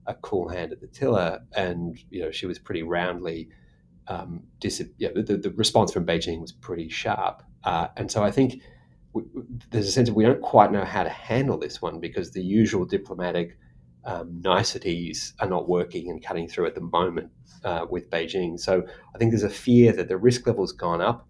a 0.06 0.14
cool 0.14 0.48
hand 0.48 0.72
at 0.72 0.80
the 0.80 0.86
tiller. 0.86 1.40
And, 1.56 1.98
you 2.08 2.22
know, 2.22 2.30
she 2.30 2.46
was 2.46 2.58
pretty 2.58 2.84
roundly. 2.84 3.48
Um, 4.06 4.44
dis- 4.60 4.84
yeah, 4.98 5.08
the, 5.14 5.36
the 5.36 5.50
response 5.50 5.92
from 5.92 6.06
Beijing 6.06 6.40
was 6.40 6.52
pretty 6.52 6.88
sharp. 6.88 7.42
Uh, 7.64 7.88
and 7.96 8.10
so 8.10 8.22
I 8.22 8.30
think 8.30 8.62
we, 9.12 9.24
there's 9.70 9.88
a 9.88 9.92
sense 9.92 10.08
of 10.08 10.14
we 10.14 10.24
don't 10.24 10.42
quite 10.42 10.70
know 10.70 10.84
how 10.84 11.02
to 11.02 11.10
handle 11.10 11.58
this 11.58 11.82
one 11.82 11.98
because 11.98 12.30
the 12.30 12.42
usual 12.42 12.84
diplomatic 12.84 13.58
um, 14.04 14.40
niceties 14.40 15.34
are 15.40 15.48
not 15.48 15.68
working 15.68 16.08
and 16.10 16.24
cutting 16.24 16.48
through 16.48 16.66
at 16.66 16.74
the 16.74 16.80
moment 16.80 17.30
uh, 17.64 17.86
with 17.88 18.10
Beijing. 18.10 18.58
So 18.58 18.84
I 19.14 19.18
think 19.18 19.30
there's 19.30 19.42
a 19.42 19.50
fear 19.50 19.92
that 19.92 20.08
the 20.08 20.16
risk 20.16 20.46
level 20.46 20.62
has 20.62 20.72
gone 20.72 21.00
up. 21.00 21.28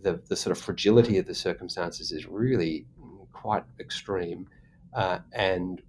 The, 0.00 0.20
the 0.28 0.36
sort 0.36 0.56
of 0.56 0.62
fragility 0.62 1.18
of 1.18 1.26
the 1.26 1.34
circumstances 1.34 2.12
is 2.12 2.26
really 2.26 2.86
quite 3.32 3.64
extreme. 3.78 4.48
Uh, 4.94 5.18
and 5.32 5.82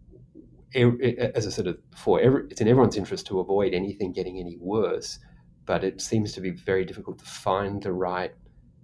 as 0.75 1.47
I 1.47 1.49
said 1.49 1.67
of 1.67 1.89
before, 1.91 2.19
every, 2.19 2.43
it's 2.49 2.61
in 2.61 2.67
everyone's 2.67 2.97
interest 2.97 3.25
to 3.27 3.39
avoid 3.39 3.73
anything 3.73 4.11
getting 4.11 4.39
any 4.39 4.57
worse, 4.59 5.19
but 5.65 5.83
it 5.83 6.01
seems 6.01 6.33
to 6.33 6.41
be 6.41 6.51
very 6.51 6.85
difficult 6.85 7.19
to 7.19 7.25
find 7.25 7.81
the 7.81 7.93
right 7.93 8.33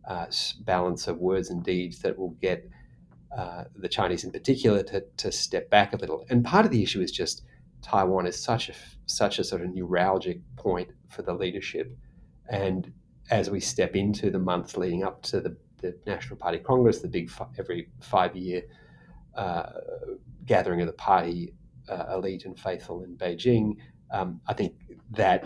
uh, 0.07 0.25
balance 0.61 1.07
of 1.07 1.17
words 1.17 1.49
and 1.49 1.63
deeds 1.63 1.99
that 1.99 2.17
will 2.17 2.35
get 2.41 2.69
uh, 3.37 3.63
the 3.75 3.89
Chinese 3.89 4.23
in 4.23 4.31
particular 4.31 4.83
to, 4.83 5.03
to 5.17 5.31
step 5.31 5.69
back 5.69 5.93
a 5.93 5.97
little. 5.97 6.25
And 6.29 6.45
part 6.45 6.65
of 6.65 6.71
the 6.71 6.83
issue 6.83 7.01
is 7.01 7.11
just 7.11 7.43
Taiwan 7.81 8.27
is 8.27 8.41
such 8.41 8.69
a 8.69 8.73
such 9.05 9.39
a 9.39 9.43
sort 9.43 9.61
of 9.61 9.69
neuralgic 9.69 10.41
point 10.55 10.89
for 11.09 11.21
the 11.21 11.33
leadership, 11.33 11.95
and 12.49 12.91
as 13.29 13.49
we 13.49 13.59
step 13.59 13.95
into 13.95 14.29
the 14.29 14.39
months 14.39 14.77
leading 14.77 15.03
up 15.03 15.21
to 15.23 15.41
the, 15.41 15.55
the 15.81 15.97
National 16.05 16.37
Party 16.37 16.59
Congress, 16.59 16.99
the 16.99 17.07
big 17.07 17.31
every 17.57 17.89
five 18.01 18.35
year 18.35 18.63
uh, 19.35 19.71
gathering 20.45 20.81
of 20.81 20.87
the 20.87 20.93
party 20.93 21.53
uh, 21.89 22.05
elite 22.13 22.45
and 22.45 22.57
faithful 22.57 23.03
in 23.03 23.15
Beijing, 23.17 23.77
um, 24.11 24.39
I 24.47 24.53
think 24.53 24.75
that 25.11 25.43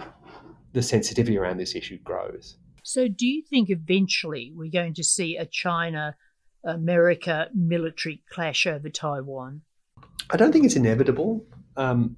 the 0.74 0.82
sensitivity 0.82 1.38
around 1.38 1.58
this 1.58 1.76
issue 1.76 1.98
grows. 2.00 2.58
So, 2.84 3.08
do 3.08 3.26
you 3.26 3.44
think 3.50 3.70
eventually 3.70 4.52
we're 4.56 4.72
going 4.72 4.94
to 4.96 5.04
see 5.04 5.38
a 5.38 5.46
China 5.46 6.16
America 6.64 7.50
military 7.54 8.24
clash 8.30 8.66
over 8.68 8.90
Taiwan? 8.90 9.62
I 10.30 10.38
don't 10.38 10.52
think 10.52 10.66
it's 10.66 10.76
inevitable. 10.76 11.46
Um, 11.76 12.18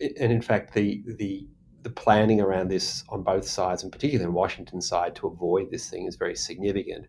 and 0.00 0.32
in 0.32 0.42
fact, 0.42 0.74
the, 0.74 1.02
the, 1.06 1.46
the 1.82 1.90
planning 1.90 2.40
around 2.40 2.68
this 2.68 3.04
on 3.08 3.22
both 3.22 3.46
sides, 3.46 3.82
and 3.82 3.92
particularly 3.92 4.28
in 4.28 4.34
Washington's 4.34 4.86
side, 4.86 5.14
to 5.16 5.26
avoid 5.26 5.70
this 5.70 5.88
thing 5.88 6.06
is 6.06 6.16
very 6.16 6.36
significant. 6.36 7.06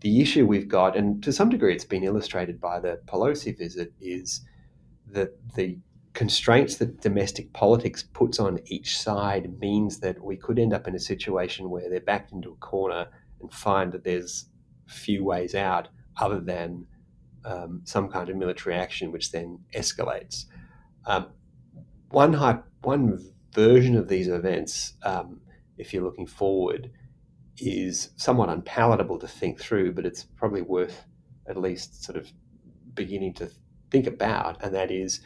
The 0.00 0.20
issue 0.20 0.46
we've 0.46 0.68
got, 0.68 0.96
and 0.96 1.22
to 1.22 1.32
some 1.32 1.48
degree 1.48 1.74
it's 1.74 1.84
been 1.84 2.04
illustrated 2.04 2.60
by 2.60 2.80
the 2.80 3.00
Pelosi 3.06 3.56
visit, 3.56 3.92
is 4.00 4.42
that 5.12 5.30
the 5.54 5.78
constraints 6.12 6.76
that 6.76 7.00
domestic 7.00 7.52
politics 7.52 8.02
puts 8.12 8.38
on 8.38 8.58
each 8.66 8.98
side 8.98 9.58
means 9.60 10.00
that 10.00 10.22
we 10.22 10.36
could 10.36 10.58
end 10.58 10.74
up 10.74 10.86
in 10.86 10.94
a 10.94 11.00
situation 11.00 11.70
where 11.70 11.88
they're 11.88 12.00
backed 12.00 12.32
into 12.32 12.50
a 12.50 12.56
corner 12.56 13.06
and 13.40 13.52
find 13.52 13.92
that 13.92 14.04
there's 14.04 14.46
few 14.92 15.24
ways 15.24 15.54
out 15.54 15.88
other 16.16 16.40
than 16.40 16.86
um, 17.44 17.80
some 17.84 18.08
kind 18.08 18.28
of 18.28 18.36
military 18.36 18.74
action, 18.74 19.12
which 19.12 19.32
then 19.32 19.58
escalates. 19.74 20.46
Um, 21.06 21.26
one 22.10 22.32
hype, 22.32 22.64
one 22.82 23.18
version 23.54 23.96
of 23.96 24.08
these 24.08 24.28
events, 24.28 24.94
um, 25.02 25.40
if 25.78 25.92
you're 25.92 26.04
looking 26.04 26.26
forward, 26.26 26.90
is 27.58 28.10
somewhat 28.16 28.48
unpalatable 28.48 29.18
to 29.18 29.28
think 29.28 29.60
through, 29.60 29.92
but 29.92 30.06
it's 30.06 30.24
probably 30.24 30.62
worth 30.62 31.04
at 31.46 31.56
least 31.56 32.04
sort 32.04 32.16
of 32.16 32.30
beginning 32.94 33.34
to 33.34 33.50
think 33.90 34.06
about, 34.06 34.62
and 34.62 34.74
that 34.74 34.90
is 34.90 35.20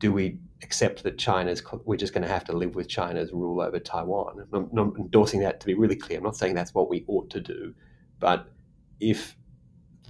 do 0.00 0.12
we 0.12 0.38
accept 0.62 1.02
that 1.04 1.18
China's 1.18 1.62
we're 1.84 1.96
just 1.96 2.12
going 2.12 2.26
to 2.26 2.32
have 2.32 2.44
to 2.44 2.52
live 2.52 2.74
with 2.74 2.88
China's 2.88 3.32
rule 3.32 3.60
over 3.60 3.78
Taiwan? 3.78 4.46
I'm 4.52 4.68
not 4.72 4.96
endorsing 4.98 5.40
that 5.40 5.60
to 5.60 5.66
be 5.66 5.74
really 5.74 5.96
clear. 5.96 6.18
I'm 6.18 6.24
not 6.24 6.36
saying 6.36 6.54
that's 6.54 6.74
what 6.74 6.90
we 6.90 7.04
ought 7.06 7.30
to 7.30 7.40
do, 7.40 7.74
but 8.18 8.48
if 9.00 9.36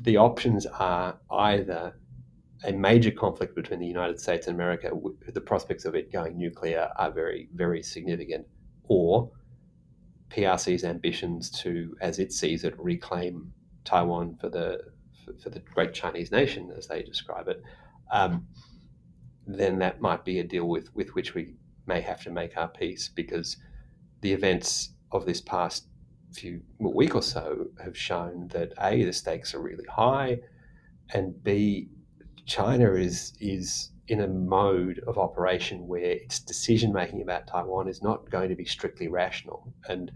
the 0.00 0.16
options 0.16 0.66
are 0.66 1.18
either 1.30 1.94
a 2.64 2.72
major 2.72 3.10
conflict 3.10 3.54
between 3.54 3.80
the 3.80 3.86
United 3.86 4.18
States 4.18 4.46
and 4.46 4.54
America, 4.54 4.90
the 5.32 5.40
prospects 5.40 5.84
of 5.84 5.94
it 5.94 6.12
going 6.12 6.36
nuclear 6.36 6.90
are 6.96 7.10
very, 7.10 7.48
very 7.54 7.82
significant, 7.82 8.46
or 8.84 9.30
PRC's 10.30 10.84
ambitions 10.84 11.50
to, 11.50 11.94
as 12.00 12.18
it 12.18 12.32
sees 12.32 12.64
it, 12.64 12.74
reclaim 12.78 13.52
Taiwan 13.84 14.36
for 14.40 14.48
the 14.48 14.80
for, 15.24 15.32
for 15.34 15.50
the 15.50 15.60
great 15.60 15.94
Chinese 15.94 16.30
nation, 16.30 16.72
as 16.76 16.86
they 16.86 17.02
describe 17.02 17.48
it, 17.48 17.62
um, 18.10 18.46
then 19.46 19.78
that 19.78 20.00
might 20.00 20.24
be 20.24 20.38
a 20.38 20.44
deal 20.44 20.68
with, 20.68 20.94
with 20.94 21.14
which 21.14 21.34
we 21.34 21.54
may 21.86 22.00
have 22.00 22.22
to 22.22 22.30
make 22.30 22.56
our 22.56 22.68
peace 22.68 23.08
because 23.08 23.56
the 24.20 24.32
events 24.32 24.90
of 25.12 25.26
this 25.26 25.40
past 25.40 25.86
few 26.34 26.60
week 26.78 27.14
or 27.14 27.22
so 27.22 27.66
have 27.82 27.96
shown 27.96 28.48
that 28.48 28.72
a 28.80 29.04
the 29.04 29.12
stakes 29.12 29.54
are 29.54 29.60
really 29.60 29.86
high, 29.86 30.38
and 31.12 31.42
b 31.42 31.88
China 32.46 32.92
is 32.94 33.32
is 33.40 33.90
in 34.08 34.20
a 34.20 34.28
mode 34.28 35.00
of 35.06 35.18
operation 35.18 35.88
where 35.88 36.02
its 36.02 36.38
decision 36.38 36.92
making 36.92 37.22
about 37.22 37.46
Taiwan 37.46 37.88
is 37.88 38.02
not 38.02 38.28
going 38.30 38.50
to 38.50 38.54
be 38.54 38.64
strictly 38.64 39.08
rational. 39.08 39.72
And 39.88 40.12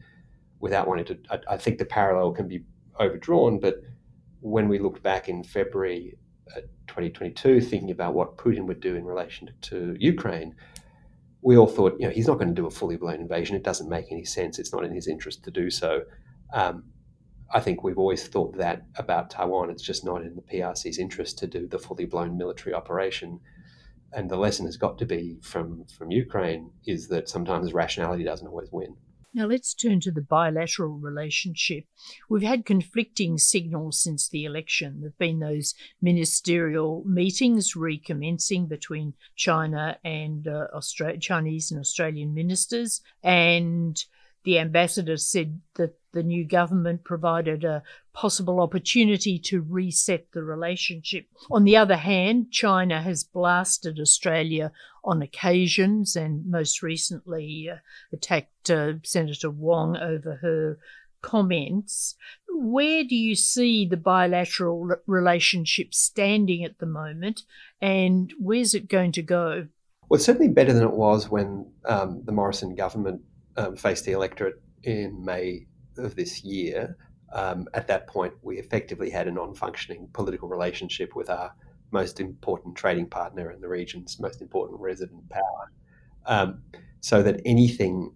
without 0.60 0.86
wanting 0.86 1.06
to, 1.06 1.18
I, 1.30 1.54
I 1.54 1.56
think 1.56 1.78
the 1.78 1.86
parallel 1.86 2.32
can 2.32 2.48
be 2.48 2.64
overdrawn, 3.00 3.58
but 3.60 3.76
when 4.40 4.68
we 4.68 4.78
looked 4.78 5.02
back 5.02 5.28
in 5.28 5.42
February 5.42 6.18
uh, 6.54 6.60
2022, 6.86 7.60
thinking 7.60 7.90
about 7.90 8.14
what 8.14 8.36
Putin 8.36 8.66
would 8.66 8.80
do 8.80 8.94
in 8.94 9.04
relation 9.04 9.50
to 9.62 9.96
Ukraine, 9.98 10.54
we 11.42 11.56
all 11.56 11.66
thought, 11.66 11.96
you 11.98 12.06
know, 12.06 12.12
he's 12.12 12.26
not 12.26 12.38
going 12.38 12.48
to 12.48 12.54
do 12.54 12.66
a 12.66 12.70
fully 12.70 12.96
blown 12.96 13.20
invasion. 13.20 13.56
It 13.56 13.62
doesn't 13.62 13.88
make 13.88 14.10
any 14.10 14.24
sense. 14.24 14.58
It's 14.58 14.72
not 14.72 14.84
in 14.84 14.92
his 14.92 15.06
interest 15.06 15.44
to 15.44 15.50
do 15.50 15.70
so. 15.70 16.02
Um, 16.52 16.84
I 17.52 17.60
think 17.60 17.82
we've 17.82 17.98
always 17.98 18.26
thought 18.26 18.56
that 18.58 18.82
about 18.96 19.30
Taiwan. 19.30 19.70
It's 19.70 19.82
just 19.82 20.04
not 20.04 20.22
in 20.22 20.34
the 20.34 20.42
PRC's 20.42 20.98
interest 20.98 21.38
to 21.38 21.46
do 21.46 21.66
the 21.66 21.78
fully 21.78 22.04
blown 22.04 22.36
military 22.36 22.74
operation. 22.74 23.40
And 24.12 24.28
the 24.28 24.36
lesson 24.36 24.66
has 24.66 24.76
got 24.76 24.98
to 24.98 25.06
be 25.06 25.38
from, 25.42 25.84
from 25.86 26.10
Ukraine 26.10 26.70
is 26.86 27.08
that 27.08 27.28
sometimes 27.28 27.72
rationality 27.72 28.24
doesn't 28.24 28.46
always 28.46 28.70
win. 28.72 28.96
Now 29.38 29.46
let's 29.46 29.72
turn 29.72 30.00
to 30.00 30.10
the 30.10 30.20
bilateral 30.20 30.98
relationship. 30.98 31.84
We've 32.28 32.42
had 32.42 32.66
conflicting 32.66 33.38
signals 33.38 34.02
since 34.02 34.28
the 34.28 34.44
election. 34.44 35.00
There 35.00 35.10
have 35.10 35.18
been 35.18 35.38
those 35.38 35.76
ministerial 36.02 37.04
meetings 37.06 37.76
recommencing 37.76 38.66
between 38.66 39.14
China 39.36 39.96
and 40.02 40.48
uh, 40.48 40.66
Austra- 40.74 41.20
Chinese 41.20 41.70
and 41.70 41.78
Australian 41.78 42.34
ministers, 42.34 43.00
and 43.22 44.04
the 44.48 44.58
ambassador 44.58 45.18
said 45.18 45.60
that 45.74 45.98
the 46.12 46.22
new 46.22 46.42
government 46.42 47.04
provided 47.04 47.64
a 47.64 47.82
possible 48.14 48.60
opportunity 48.60 49.38
to 49.38 49.60
reset 49.60 50.24
the 50.32 50.42
relationship. 50.42 51.26
On 51.50 51.64
the 51.64 51.76
other 51.76 51.98
hand, 51.98 52.50
China 52.50 53.02
has 53.02 53.24
blasted 53.24 54.00
Australia 54.00 54.72
on 55.04 55.20
occasions 55.20 56.16
and 56.16 56.46
most 56.46 56.82
recently 56.82 57.68
uh, 57.70 57.76
attacked 58.10 58.70
uh, 58.70 58.94
Senator 59.04 59.50
Wong 59.50 59.98
over 59.98 60.36
her 60.40 60.78
comments. 61.20 62.14
Where 62.48 63.04
do 63.04 63.16
you 63.16 63.34
see 63.34 63.84
the 63.84 63.98
bilateral 63.98 64.92
relationship 65.06 65.92
standing 65.92 66.64
at 66.64 66.78
the 66.78 66.86
moment 66.86 67.42
and 67.82 68.32
where's 68.38 68.72
it 68.72 68.88
going 68.88 69.12
to 69.12 69.22
go? 69.22 69.68
Well, 70.08 70.16
it's 70.16 70.24
certainly 70.24 70.48
better 70.50 70.72
than 70.72 70.84
it 70.84 70.94
was 70.94 71.28
when 71.28 71.70
um, 71.84 72.22
the 72.24 72.32
Morrison 72.32 72.74
government 72.74 73.20
um, 73.58 73.76
faced 73.76 74.04
the 74.04 74.12
electorate 74.12 74.62
in 74.84 75.24
May 75.24 75.66
of 75.98 76.14
this 76.16 76.44
year. 76.44 76.96
Um, 77.32 77.66
at 77.74 77.88
that 77.88 78.06
point, 78.06 78.32
we 78.40 78.58
effectively 78.58 79.10
had 79.10 79.28
a 79.28 79.32
non 79.32 79.54
functioning 79.54 80.08
political 80.14 80.48
relationship 80.48 81.14
with 81.14 81.28
our 81.28 81.52
most 81.90 82.20
important 82.20 82.76
trading 82.76 83.08
partner 83.08 83.50
and 83.50 83.62
the 83.62 83.68
region's 83.68 84.18
most 84.20 84.40
important 84.40 84.80
resident 84.80 85.28
power. 85.28 85.72
Um, 86.26 86.62
so 87.00 87.22
that 87.22 87.40
anything 87.44 88.12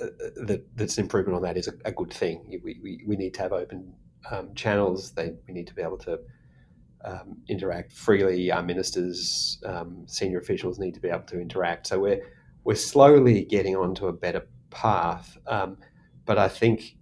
uh, 0.00 0.06
that, 0.44 0.64
that's 0.76 0.98
improvement 0.98 1.36
on 1.36 1.42
that 1.42 1.56
is 1.56 1.68
a, 1.68 1.72
a 1.84 1.92
good 1.92 2.12
thing. 2.12 2.60
We, 2.62 2.78
we, 2.82 3.04
we, 3.06 3.16
need 3.16 3.34
to 3.34 3.42
have 3.42 3.52
open 3.52 3.94
um, 4.30 4.54
channels. 4.54 5.12
They, 5.12 5.32
we 5.48 5.54
need 5.54 5.66
to 5.68 5.74
be 5.74 5.82
able 5.82 5.98
to 5.98 6.18
um, 7.04 7.38
interact 7.48 7.92
freely. 7.92 8.50
Our 8.50 8.62
ministers, 8.62 9.58
um, 9.64 10.04
senior 10.06 10.38
officials 10.38 10.78
need 10.78 10.94
to 10.94 11.00
be 11.00 11.08
able 11.08 11.22
to 11.22 11.40
interact. 11.40 11.86
So 11.86 11.98
we're 11.98 12.20
we're 12.64 12.74
slowly 12.74 13.44
getting 13.44 13.76
onto 13.76 14.08
a 14.08 14.12
better 14.12 14.42
path. 14.76 15.38
Um, 15.46 15.78
but 16.26 16.38
I 16.38 16.48
think 16.48 16.96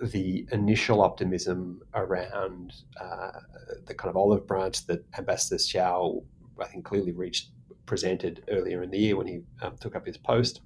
the 0.00 0.46
initial 0.52 1.02
optimism 1.02 1.82
around 1.94 2.72
uh, 3.00 3.40
the 3.86 3.94
kind 3.94 4.08
of 4.08 4.16
olive 4.16 4.46
branch 4.46 4.86
that 4.86 5.04
Ambassador 5.18 5.56
Xiao, 5.56 6.22
I 6.60 6.66
think, 6.66 6.84
clearly 6.84 7.12
reached, 7.12 7.50
presented 7.86 8.44
earlier 8.48 8.82
in 8.84 8.90
the 8.90 8.98
year 8.98 9.16
when 9.16 9.26
he 9.26 9.40
um, 9.62 9.76
took 9.80 9.96
up 9.96 10.06
his 10.06 10.16
post, 10.16 10.60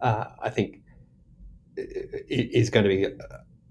uh, 0.00 0.24
I 0.42 0.50
think 0.50 0.82
it 1.76 2.50
is 2.52 2.70
going 2.70 2.84
to 2.84 2.88
be 2.88 3.04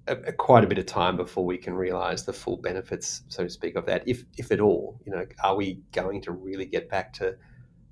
a, 0.08 0.14
a, 0.28 0.32
quite 0.32 0.64
a 0.64 0.68
bit 0.68 0.78
of 0.78 0.86
time 0.86 1.18
before 1.18 1.44
we 1.44 1.58
can 1.58 1.74
realise 1.74 2.22
the 2.22 2.34
full 2.34 2.58
benefits, 2.58 3.24
so 3.28 3.44
to 3.44 3.50
speak, 3.50 3.76
of 3.76 3.86
that, 3.88 4.08
if 4.08 4.24
if 4.38 4.52
at 4.52 4.62
all. 4.62 5.02
You 5.06 5.12
know, 5.12 5.26
are 5.44 5.56
we 5.56 5.82
going 5.92 6.22
to 6.22 6.32
really 6.32 6.66
get 6.66 6.90
back 6.90 7.12
to 7.14 7.36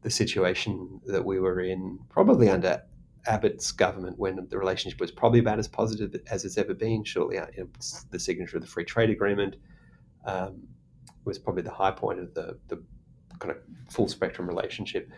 the 0.03 0.09
situation 0.09 1.01
that 1.07 1.25
we 1.25 1.39
were 1.39 1.61
in, 1.61 1.99
probably 2.09 2.49
under 2.49 2.83
Abbott's 3.25 3.72
government 3.72 4.20
when 4.20 4.48
the 4.50 4.58
relationship 4.58 5.00
was 5.00 5.12
probably 5.12 5.39
about 5.39 5.60
as 5.60 5.68
positive 5.68 6.15
as 6.30 6.46
it's 6.46 6.58
ever 6.58 6.74
been. 6.74 7.03
Shortly 7.03 7.38
after 7.38 7.68
the 8.12 8.20
signature 8.20 8.58
of 8.58 8.63
the 8.63 8.68
free 8.70 8.86
trade 8.86 9.10
agreement 9.10 9.56
um, 10.25 10.62
was 11.25 11.39
probably 11.39 11.63
the 11.63 11.72
high 11.72 11.92
point 11.92 12.20
of 12.20 12.34
the, 12.34 12.58
the 12.68 12.84
kind 13.39 13.51
of 13.51 13.58
full 13.89 14.08
spectrum 14.08 14.48
relationship. 14.48 15.10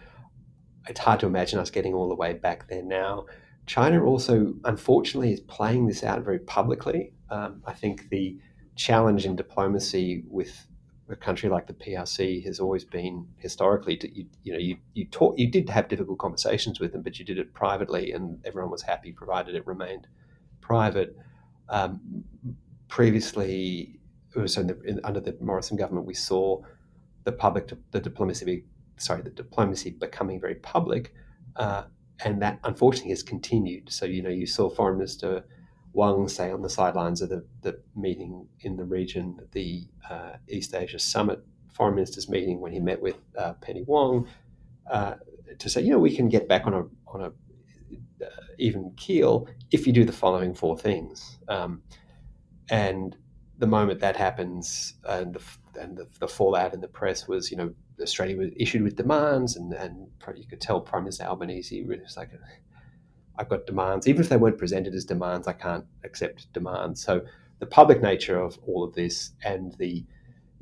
It's 0.87 0.99
hard 0.99 1.19
to 1.21 1.25
imagine 1.25 1.59
us 1.59 1.71
getting 1.71 1.93
all 1.93 2.07
the 2.07 2.15
way 2.15 2.33
back 2.33 2.67
there 2.69 2.83
now. 2.83 3.25
China 3.65 4.03
also, 4.03 4.53
unfortunately, 4.65 5.33
is 5.33 5.39
playing 5.39 5.87
this 5.87 6.03
out 6.03 6.23
very 6.23 6.39
publicly. 6.39 7.13
Um, 7.31 7.63
I 7.65 7.73
think 7.73 8.09
the 8.09 8.37
challenge 8.75 9.25
in 9.25 9.35
diplomacy 9.35 10.23
with 10.27 10.67
a 11.09 11.15
country 11.15 11.49
like 11.49 11.67
the 11.67 11.73
PRC 11.73 12.43
has 12.45 12.59
always 12.59 12.83
been 12.83 13.27
historically, 13.37 13.99
you, 14.13 14.25
you 14.43 14.53
know, 14.53 14.59
you 14.59 14.77
you 14.93 15.05
taught 15.05 15.37
you 15.37 15.49
did 15.49 15.69
have 15.69 15.87
difficult 15.87 16.17
conversations 16.17 16.79
with 16.79 16.93
them, 16.93 17.03
but 17.03 17.19
you 17.19 17.25
did 17.25 17.37
it 17.37 17.53
privately, 17.53 18.11
and 18.11 18.39
everyone 18.45 18.71
was 18.71 18.81
happy 18.81 19.11
provided 19.11 19.55
it 19.55 19.65
remained 19.67 20.07
private. 20.61 21.15
Um, 21.69 22.23
previously, 22.87 23.99
so 24.45 24.61
in 24.61 24.67
the, 24.67 24.81
in, 24.81 24.99
under 25.03 25.19
the 25.19 25.35
Morrison 25.39 25.77
government, 25.77 26.07
we 26.07 26.13
saw 26.13 26.61
the 27.23 27.31
public, 27.31 27.71
the 27.91 27.99
diplomacy, 27.99 28.45
be, 28.45 28.63
sorry, 28.97 29.21
the 29.21 29.29
diplomacy 29.29 29.91
becoming 29.91 30.39
very 30.39 30.55
public, 30.55 31.13
uh, 31.55 31.83
and 32.23 32.41
that 32.41 32.59
unfortunately 32.63 33.11
has 33.11 33.21
continued. 33.21 33.91
So 33.91 34.05
you 34.05 34.23
know, 34.23 34.29
you 34.29 34.47
saw 34.47 34.69
Foreign 34.69 34.97
Minister 34.97 35.43
Wang 35.95 36.27
say 36.27 36.51
on 36.51 36.61
the 36.61 36.69
sidelines 36.69 37.21
of 37.21 37.29
the, 37.29 37.45
the 37.61 37.79
meeting 37.95 38.47
in 38.59 38.75
the 38.75 38.83
region, 38.83 39.39
the 39.53 39.87
uh, 40.09 40.33
East 40.49 40.75
Asia 40.75 40.99
Summit 40.99 41.41
Foreign 41.73 41.95
Ministers 41.95 42.27
meeting, 42.29 42.59
when 42.59 42.73
he 42.73 42.79
met 42.79 43.01
with 43.01 43.15
uh, 43.37 43.53
Penny 43.53 43.83
Wong, 43.83 44.27
uh, 44.91 45.15
to 45.57 45.69
say, 45.69 45.81
you 45.81 45.91
know, 45.91 45.99
we 45.99 46.13
can 46.13 46.27
get 46.27 46.49
back 46.49 46.67
on 46.67 46.73
a 46.73 46.83
on 47.07 47.21
a 47.21 48.25
uh, 48.25 48.29
even 48.59 48.91
keel 48.97 49.47
if 49.71 49.87
you 49.87 49.93
do 49.93 50.03
the 50.03 50.11
following 50.11 50.53
four 50.53 50.77
things. 50.77 51.37
Um, 51.47 51.81
and 52.69 53.15
the 53.57 53.67
moment 53.67 54.01
that 54.01 54.17
happens, 54.17 54.95
and 55.05 55.33
the 55.33 55.41
and 55.79 55.97
the, 55.97 56.07
the, 56.19 56.27
fallout 56.27 56.73
in 56.73 56.81
the 56.81 56.87
press 56.87 57.27
was, 57.27 57.51
you 57.51 57.57
know, 57.57 57.73
Australia 58.01 58.37
was 58.37 58.49
issued 58.57 58.81
with 58.81 58.97
demands, 58.97 59.55
and 59.55 59.71
and 59.73 60.07
you 60.35 60.45
could 60.45 60.59
tell 60.59 60.81
Prime 60.81 61.03
Minister 61.03 61.23
Albanese 61.23 61.83
was 61.83 62.17
like. 62.17 62.31
I've 63.37 63.49
got 63.49 63.65
demands, 63.65 64.07
even 64.07 64.21
if 64.21 64.29
they 64.29 64.37
weren't 64.37 64.57
presented 64.57 64.93
as 64.93 65.05
demands. 65.05 65.47
I 65.47 65.53
can't 65.53 65.85
accept 66.03 66.51
demands. 66.53 67.03
So 67.03 67.21
the 67.59 67.65
public 67.65 68.01
nature 68.01 68.39
of 68.39 68.57
all 68.65 68.83
of 68.83 68.93
this 68.93 69.31
and 69.43 69.73
the 69.77 70.05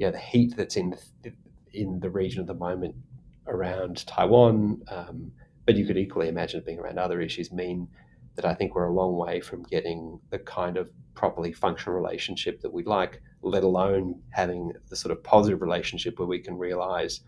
know, 0.05 0.11
the 0.11 0.19
heat 0.19 0.55
that's 0.55 0.75
in 0.75 0.95
the, 1.23 1.33
in 1.73 1.99
the 1.99 2.09
region 2.09 2.41
at 2.41 2.47
the 2.47 2.53
moment 2.53 2.95
around 3.47 4.05
Taiwan, 4.05 4.81
um, 4.89 5.31
but 5.65 5.75
you 5.75 5.85
could 5.85 5.97
equally 5.97 6.27
imagine 6.27 6.59
it 6.59 6.65
being 6.65 6.79
around 6.79 6.99
other 6.99 7.21
issues, 7.21 7.51
mean 7.51 7.87
that 8.35 8.45
I 8.45 8.53
think 8.53 8.75
we're 8.75 8.85
a 8.85 8.93
long 8.93 9.15
way 9.15 9.41
from 9.41 9.63
getting 9.63 10.19
the 10.29 10.39
kind 10.39 10.77
of 10.77 10.89
properly 11.13 11.53
functional 11.53 11.95
relationship 11.95 12.61
that 12.61 12.73
we'd 12.73 12.87
like, 12.87 13.21
let 13.41 13.63
alone 13.63 14.21
having 14.29 14.71
the 14.89 14.95
sort 14.95 15.11
of 15.11 15.23
positive 15.23 15.61
relationship 15.61 16.17
where 16.19 16.27
we 16.27 16.39
can 16.39 16.57
realize 16.57 17.21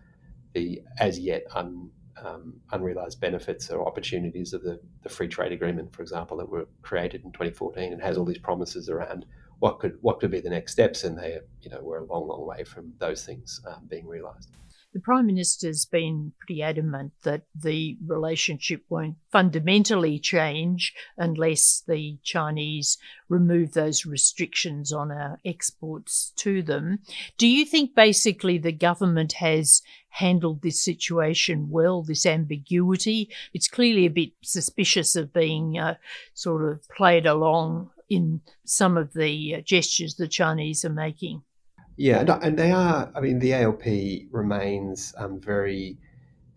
the 0.54 0.82
as 1.00 1.20
yet 1.20 1.44
un, 1.54 1.90
um, 2.24 2.54
unrealized 2.72 3.20
benefits 3.20 3.70
or 3.70 3.88
opportunities 3.88 4.54
of 4.54 4.64
the, 4.64 4.80
the 5.04 5.10
free 5.10 5.28
trade 5.28 5.52
agreement, 5.52 5.94
for 5.94 6.02
example, 6.02 6.38
that 6.38 6.50
were 6.50 6.68
created 6.82 7.24
in 7.24 7.32
2014 7.32 7.94
and 7.94 8.02
has 8.02 8.18
all 8.18 8.26
these 8.26 8.38
promises 8.38 8.90
around 8.90 9.26
what 9.60 9.80
could 9.80 9.98
what 10.02 10.20
could 10.20 10.32
be 10.32 10.42
the 10.42 10.50
next 10.50 10.74
steps, 10.74 11.04
and 11.04 11.18
they 11.18 11.40
you 11.62 11.70
know 11.70 11.80
we're 11.82 12.00
a 12.00 12.04
long, 12.04 12.28
long 12.28 12.46
way 12.46 12.64
from 12.64 12.94
those 13.00 13.26
things 13.26 13.62
um, 13.68 13.86
being 13.88 14.08
realised. 14.08 14.50
The 14.96 15.02
Prime 15.02 15.26
Minister's 15.26 15.84
been 15.84 16.32
pretty 16.40 16.64
adamant 16.64 17.12
that 17.24 17.42
the 17.54 17.98
relationship 18.08 18.86
won't 18.88 19.18
fundamentally 19.30 20.20
change 20.20 20.94
unless 21.18 21.84
the 21.86 22.18
Chinese 22.24 22.98
remove 23.28 23.74
those 23.74 24.06
restrictions 24.06 24.94
on 24.94 25.12
our 25.12 25.42
exports 25.44 26.32
to 26.38 26.62
them. 26.62 27.00
Do 27.38 27.46
you 27.46 27.66
think 27.66 27.94
basically 27.94 28.58
the 28.58 28.72
government 28.72 29.34
has 29.34 29.82
handled 30.12 30.62
this 30.62 30.82
situation 30.82 31.70
well, 31.70 32.02
this 32.02 32.26
ambiguity? 32.26 33.30
It's 33.54 33.68
clearly 33.68 34.06
a 34.06 34.10
bit 34.10 34.32
suspicious 34.44 35.18
of 35.18 35.34
being 35.34 35.78
uh, 35.78 35.96
sort 36.34 36.64
of 36.64 36.88
played 36.88 37.26
along 37.26 37.90
in 38.08 38.40
some 38.64 38.96
of 38.96 39.12
the 39.12 39.56
uh, 39.56 39.62
gestures 39.62 40.16
the 40.16 40.30
Chinese 40.30 40.86
are 40.86 40.90
making. 40.90 41.42
Yeah, 41.98 42.38
and 42.42 42.58
they 42.58 42.72
are. 42.72 43.12
I 43.16 43.22
mean, 43.22 43.40
the 43.40 43.54
ALP 43.54 43.86
remains 44.32 45.14
um, 45.18 45.40
very 45.40 45.98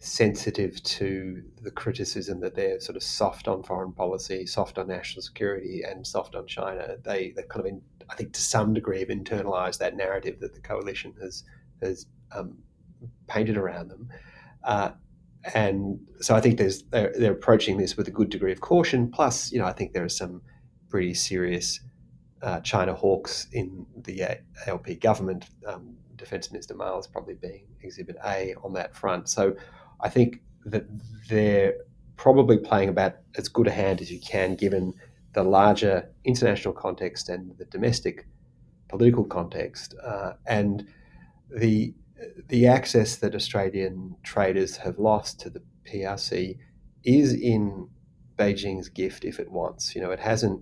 sensitive 0.00 0.83
to 0.83 1.42
the 1.62 1.70
criticism 1.70 2.40
that 2.40 2.55
they're 2.55 2.81
sort 2.81 2.96
of 2.96 3.03
soft 3.03 3.48
on 3.48 3.62
foreign 3.62 3.92
policy, 3.92 4.46
soft 4.46 4.79
on 4.79 4.88
national 4.88 5.22
security, 5.22 5.83
and 5.88 6.07
soft 6.07 6.35
on 6.35 6.46
China. 6.46 6.96
They 7.05 7.33
they 7.37 7.42
kind 7.42 7.61
of, 7.61 7.66
in, 7.66 7.83
I 8.11 8.14
think, 8.14 8.33
to 8.33 8.40
some 8.40 8.74
degree, 8.74 8.98
have 9.01 9.09
internalized 9.09 9.79
that 9.79 9.96
narrative 9.96 10.40
that 10.40 10.55
the 10.55 10.61
coalition 10.61 11.14
has 11.20 11.44
has 11.83 12.07
um, 12.33 12.59
painted 13.29 13.57
around 13.57 13.88
them. 13.88 14.09
Uh, 14.64 14.90
and 15.55 16.01
so 16.20 16.35
I 16.35 16.40
think 16.40 16.59
there's 16.59 16.83
they're, 16.85 17.12
they're 17.16 17.33
approaching 17.33 17.79
this 17.79 17.96
with 17.96 18.09
a 18.09 18.12
good 18.12 18.31
degree 18.31 18.53
of 18.53 18.61
caution. 18.61 19.09
Plus, 19.09 19.53
you 19.53 19.61
know, 19.61 19.66
I 19.66 19.72
think 19.72 19.92
there 19.92 20.05
are 20.05 20.09
some 20.09 20.42
pretty 20.88 21.14
serious 21.14 21.81
uh, 22.42 22.61
China 22.61 22.94
hawks 22.94 23.48
in 23.53 23.87
the 23.96 24.40
ALP 24.66 25.01
government. 25.01 25.46
Um, 25.66 25.96
Defence 26.16 26.51
Minister 26.51 26.74
Marles 26.74 27.07
probably 27.07 27.35
being 27.35 27.64
Exhibit 27.83 28.16
A 28.27 28.55
on 28.62 28.72
that 28.74 28.94
front. 28.94 29.29
So 29.29 29.55
I 30.01 30.09
think 30.09 30.42
that 30.66 30.85
they're 31.29 31.74
probably 32.16 32.59
playing 32.59 32.88
about 32.88 33.16
as 33.37 33.48
good 33.48 33.68
a 33.68 33.70
hand 33.70 34.01
as 34.01 34.11
you 34.11 34.20
can, 34.20 34.57
given 34.57 34.92
the 35.33 35.44
larger 35.44 36.11
international 36.24 36.74
context 36.74 37.29
and 37.29 37.57
the 37.57 37.64
domestic 37.66 38.27
political 38.88 39.24
context, 39.24 39.94
uh, 40.05 40.33
and 40.46 40.87
the 41.51 41.94
the 42.48 42.66
access 42.66 43.16
that 43.16 43.35
Australian 43.35 44.16
traders 44.24 44.77
have 44.79 44.98
lost 44.98 45.38
to 45.40 45.51
the 45.51 45.62
PRC 45.85 46.59
is 47.05 47.33
in 47.33 47.88
Beijing's 48.37 48.88
gift 48.88 49.24
if 49.24 49.38
it 49.38 49.53
wants. 49.53 49.94
You 49.94 50.01
know, 50.01 50.11
it 50.11 50.18
hasn't 50.18 50.61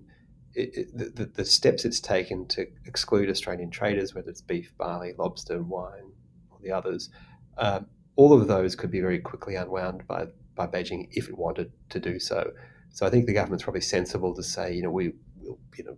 it, 0.56 1.16
the, 1.16 1.26
the, 1.26 1.44
steps 1.44 1.84
it's 1.84 2.00
taken 2.00 2.46
to 2.48 2.66
exclude 2.86 3.28
Australian 3.28 3.70
traders, 3.70 4.14
whether 4.14 4.30
it's 4.30 4.40
beef, 4.40 4.72
barley, 4.78 5.12
lobster, 5.18 5.62
wine, 5.62 6.12
or 6.50 6.58
the 6.62 6.72
others, 6.72 7.10
uh, 7.58 7.80
all 8.16 8.32
of 8.32 8.48
those 8.48 8.74
could 8.74 8.90
be 8.90 9.00
very 9.00 9.18
quickly 9.18 9.54
unwound 9.54 10.06
by, 10.06 10.26
by 10.54 10.66
Beijing 10.66 11.08
if 11.12 11.28
it 11.28 11.36
wanted 11.36 11.70
to 11.90 12.00
do 12.00 12.18
so. 12.18 12.50
So 12.90 13.06
I 13.06 13.10
think 13.10 13.26
the 13.26 13.34
government's 13.34 13.64
probably 13.64 13.82
sensible 13.82 14.34
to 14.34 14.42
say, 14.42 14.74
you 14.74 14.82
know, 14.82 14.90
we, 14.90 15.12
you 15.42 15.84
know, 15.84 15.96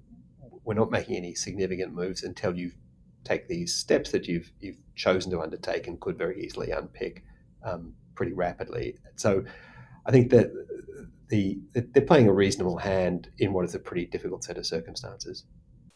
we're 0.65 0.75
not 0.75 0.91
making 0.91 1.17
any 1.17 1.35
significant 1.35 1.95
moves 1.95 2.25
until 2.25 2.57
you 2.57 2.73
take 3.25 3.49
these 3.49 3.75
steps 3.75 4.11
that 4.13 4.27
you've 4.27 4.51
you've 4.61 4.79
chosen 4.95 5.31
to 5.31 5.41
undertake 5.41 5.87
and 5.87 6.01
could 6.01 6.19
very 6.19 6.43
easily 6.43 6.71
unpick 6.71 7.25
um, 7.63 7.95
pretty 8.15 8.33
rapidly. 8.33 8.97
So 9.17 9.45
I 10.07 10.11
think 10.11 10.31
that 10.31 10.51
the 11.29 11.59
they're 11.73 12.03
playing 12.03 12.29
a 12.29 12.33
reasonable 12.33 12.79
hand 12.79 13.29
in 13.39 13.53
what 13.53 13.65
is 13.65 13.75
a 13.75 13.79
pretty 13.79 14.07
difficult 14.07 14.45
set 14.45 14.59
of 14.59 14.67
circumstances. 14.67 15.45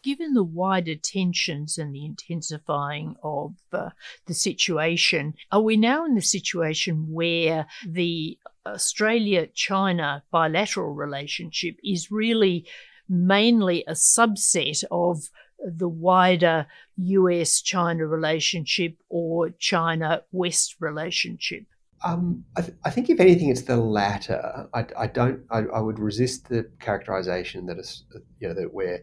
Given 0.03 0.33
the 0.33 0.43
wider 0.43 0.95
tensions 0.95 1.77
and 1.77 1.95
the 1.95 2.05
intensifying 2.05 3.15
of 3.23 3.55
uh, 3.71 3.91
the 4.25 4.33
situation, 4.33 5.33
are 5.51 5.61
we 5.61 5.77
now 5.77 6.05
in 6.05 6.15
the 6.15 6.21
situation 6.21 7.07
where 7.09 7.67
the 7.87 8.37
Australia 8.65 9.47
China 9.47 10.23
bilateral 10.29 10.93
relationship 10.93 11.77
is 11.83 12.11
really 12.11 12.65
mainly 13.07 13.83
a 13.87 13.93
subset 13.93 14.83
of 14.91 15.29
the 15.59 15.87
wider 15.87 16.67
US 16.97 17.61
China 17.61 18.05
relationship 18.05 18.97
or 19.09 19.51
China 19.51 20.23
West 20.31 20.75
relationship? 20.79 21.63
Um, 22.03 22.43
I, 22.57 22.61
th- 22.61 22.77
I, 22.83 22.89
think 22.89 23.09
if 23.09 23.19
anything, 23.19 23.49
it's 23.49 23.61
the 23.61 23.77
latter. 23.77 24.67
I, 24.73 24.85
I 24.97 25.07
don't. 25.07 25.41
I, 25.49 25.59
I, 25.59 25.79
would 25.79 25.99
resist 25.99 26.49
the 26.49 26.69
characterization 26.79 27.65
that 27.67 27.79
is, 27.79 28.03
you 28.39 28.47
know, 28.47 28.53
that 28.53 28.73
we're 28.73 29.01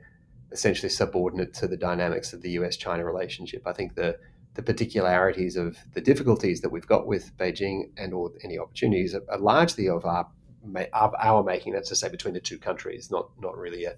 essentially 0.53 0.91
subordinate 0.91 1.55
to 1.55 1.67
the 1.67 1.77
dynamics 1.77 2.33
of 2.33 2.43
the 2.43 2.51
U.S.-China 2.51 3.05
relationship. 3.05 3.63
I 3.67 3.73
think 3.73 3.95
the 3.95 4.19
the 4.55 4.63
particularities 4.63 5.57
of 5.57 5.79
the 5.95 6.01
difficulties 6.01 6.61
that 6.61 6.71
we've 6.71 6.87
got 6.87 7.07
with 7.07 7.37
Beijing 7.39 7.91
and 7.97 8.13
or 8.13 8.33
any 8.45 8.59
opportunities 8.59 9.15
are, 9.15 9.23
are 9.31 9.39
largely 9.39 9.89
of 9.89 10.05
our 10.05 10.29
of 10.93 11.15
our 11.19 11.43
making. 11.43 11.73
That's 11.73 11.89
to 11.89 11.97
say, 11.97 12.09
between 12.09 12.35
the 12.35 12.41
two 12.41 12.59
countries, 12.59 13.11
not 13.11 13.31
not 13.41 13.57
really 13.57 13.85
a 13.87 13.95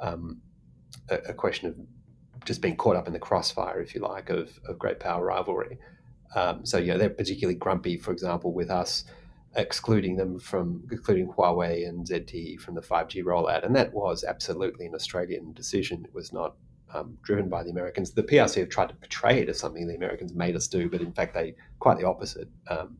um, 0.00 0.40
a, 1.10 1.16
a 1.28 1.34
question 1.34 1.68
of 1.68 1.76
just 2.44 2.62
being 2.62 2.76
caught 2.76 2.96
up 2.96 3.06
in 3.06 3.12
the 3.12 3.18
crossfire, 3.18 3.80
if 3.80 3.94
you 3.94 4.00
like, 4.00 4.30
of, 4.30 4.58
of 4.66 4.78
great 4.78 5.00
power 5.00 5.24
rivalry. 5.24 5.78
Um, 6.34 6.64
so 6.64 6.78
yeah, 6.78 6.96
they're 6.96 7.10
particularly 7.10 7.58
grumpy, 7.58 7.96
for 7.96 8.12
example, 8.12 8.52
with 8.52 8.70
us 8.70 9.04
excluding 9.56 10.16
them 10.16 10.38
from 10.38 10.86
excluding 10.90 11.28
Huawei 11.28 11.88
and 11.88 12.06
ZTE 12.06 12.60
from 12.60 12.74
the 12.74 12.80
5G 12.80 13.24
rollout, 13.24 13.64
and 13.64 13.74
that 13.74 13.92
was 13.92 14.24
absolutely 14.24 14.86
an 14.86 14.94
Australian 14.94 15.52
decision. 15.52 16.04
It 16.04 16.14
was 16.14 16.32
not 16.32 16.54
um, 16.94 17.18
driven 17.22 17.48
by 17.48 17.62
the 17.62 17.70
Americans. 17.70 18.12
The 18.12 18.22
PRC 18.22 18.56
have 18.60 18.68
tried 18.68 18.90
to 18.90 18.94
portray 18.94 19.40
it 19.40 19.48
as 19.48 19.58
something 19.58 19.86
the 19.86 19.94
Americans 19.94 20.34
made 20.34 20.56
us 20.56 20.68
do, 20.68 20.88
but 20.88 21.00
in 21.00 21.12
fact, 21.12 21.34
they 21.34 21.54
quite 21.78 21.98
the 21.98 22.06
opposite. 22.06 22.48
Um, 22.68 22.98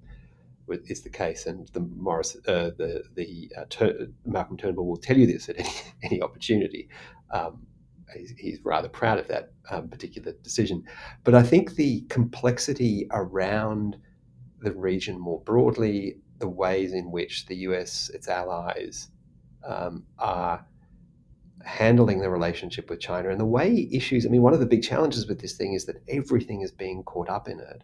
is 0.70 1.00
the 1.00 1.08
case, 1.08 1.46
and 1.46 1.66
the 1.68 1.80
Morris, 1.80 2.36
uh, 2.46 2.70
the 2.76 3.02
the 3.14 3.50
uh, 3.56 3.64
Tur- 3.70 4.08
Malcolm 4.26 4.58
Turnbull 4.58 4.86
will 4.86 4.98
tell 4.98 5.16
you 5.16 5.26
this 5.26 5.48
at 5.48 5.58
any, 5.58 5.70
any 6.02 6.22
opportunity. 6.22 6.90
Um, 7.30 7.66
he's, 8.16 8.58
rather 8.64 8.88
proud 8.88 9.18
of 9.18 9.28
that 9.28 9.52
um, 9.70 9.88
particular 9.88 10.32
decision. 10.42 10.84
But 11.24 11.34
I 11.34 11.42
think 11.42 11.74
the 11.74 12.02
complexity 12.08 13.06
around 13.10 13.96
the 14.60 14.72
region 14.72 15.18
more 15.18 15.40
broadly, 15.40 16.18
the 16.38 16.48
ways 16.48 16.92
in 16.92 17.10
which 17.10 17.46
the 17.46 17.56
US, 17.56 18.10
its 18.10 18.28
allies, 18.28 19.08
um, 19.66 20.04
are 20.18 20.64
handling 21.64 22.20
the 22.20 22.30
relationship 22.30 22.88
with 22.88 23.00
China 23.00 23.30
and 23.30 23.40
the 23.40 23.44
way 23.44 23.88
issues. 23.92 24.24
I 24.24 24.28
mean, 24.28 24.42
one 24.42 24.54
of 24.54 24.60
the 24.60 24.66
big 24.66 24.82
challenges 24.82 25.26
with 25.26 25.40
this 25.40 25.52
thing 25.52 25.74
is 25.74 25.84
that 25.86 26.02
everything 26.08 26.62
is 26.62 26.70
being 26.70 27.02
caught 27.02 27.28
up 27.28 27.48
in 27.48 27.60
it. 27.60 27.82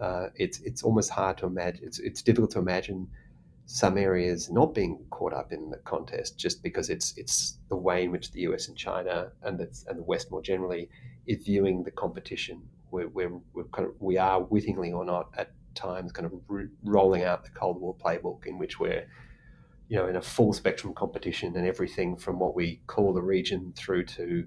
Uh, 0.00 0.28
it's 0.36 0.58
it's 0.60 0.82
almost 0.82 1.10
hard 1.10 1.38
to 1.38 1.46
imagine. 1.46 1.84
It's 1.84 1.98
it's 1.98 2.22
difficult 2.22 2.50
to 2.52 2.58
imagine 2.58 3.08
some 3.66 3.96
areas 3.96 4.50
not 4.50 4.74
being 4.74 5.04
caught 5.10 5.32
up 5.32 5.52
in 5.52 5.70
the 5.70 5.78
contest 5.78 6.38
just 6.38 6.62
because 6.62 6.90
it's 6.90 7.16
it's 7.16 7.58
the 7.68 7.76
way 7.76 8.04
in 8.04 8.10
which 8.10 8.30
the 8.32 8.40
US 8.40 8.68
and 8.68 8.76
China 8.76 9.32
and 9.42 9.58
the, 9.58 9.84
and 9.88 9.98
the 9.98 10.02
West 10.02 10.30
more 10.30 10.42
generally 10.42 10.88
is 11.26 11.42
viewing 11.44 11.82
the 11.82 11.90
competition. 11.90 12.62
We're, 12.90 13.08
we're, 13.08 13.40
we're 13.54 13.64
kind 13.64 13.88
of, 13.88 13.94
we 13.98 14.18
are 14.18 14.40
wittingly 14.42 14.92
or 14.92 15.04
not 15.04 15.30
at 15.36 15.52
times 15.74 16.12
kind 16.12 16.26
of 16.26 16.32
re- 16.46 16.68
rolling 16.84 17.24
out 17.24 17.44
the 17.44 17.50
Cold 17.50 17.80
War 17.80 17.96
playbook 17.96 18.46
in 18.46 18.58
which 18.58 18.78
we're 18.78 19.06
you 19.88 19.96
know 19.96 20.06
in 20.06 20.16
a 20.16 20.22
full 20.22 20.52
spectrum 20.52 20.94
competition 20.94 21.56
and 21.56 21.66
everything 21.66 22.16
from 22.16 22.38
what 22.38 22.54
we 22.54 22.80
call 22.86 23.12
the 23.12 23.22
region 23.22 23.72
through 23.76 24.04
to 24.04 24.46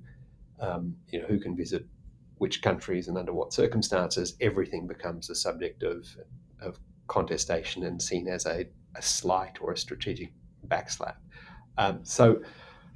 um, 0.60 0.96
you 1.10 1.20
know 1.20 1.28
who 1.28 1.40
can 1.40 1.56
visit 1.56 1.86
which 2.38 2.62
countries 2.62 3.08
and 3.08 3.18
under 3.18 3.34
what 3.34 3.52
circumstances 3.52 4.36
everything 4.42 4.88
becomes 4.88 5.30
a 5.30 5.36
subject 5.36 5.84
of 5.84 6.06
of 6.62 6.80
contestation 7.08 7.84
and 7.84 8.02
seen 8.02 8.28
as 8.28 8.46
a, 8.46 8.66
a 8.98 9.02
slight 9.02 9.58
or 9.62 9.72
a 9.72 9.78
strategic 9.78 10.32
backslap. 10.68 11.16
Um, 11.78 12.00
so 12.04 12.42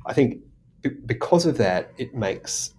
I 0.05 0.13
think 0.13 0.41
b- 0.81 0.89
because 1.05 1.45
of 1.45 1.57
that, 1.57 1.91
it 1.97 2.13
makes 2.15 2.73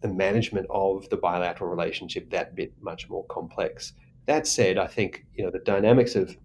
the 0.00 0.08
management 0.08 0.66
of 0.70 1.08
the 1.10 1.16
bilateral 1.16 1.70
relationship 1.70 2.30
that 2.30 2.54
bit 2.54 2.72
much 2.80 3.08
more 3.08 3.24
complex. 3.26 3.92
That 4.26 4.46
said, 4.46 4.78
I 4.78 4.86
think 4.86 5.26
you 5.34 5.44
know 5.44 5.50
the 5.50 5.58
dynamics 5.58 6.14
of 6.14 6.36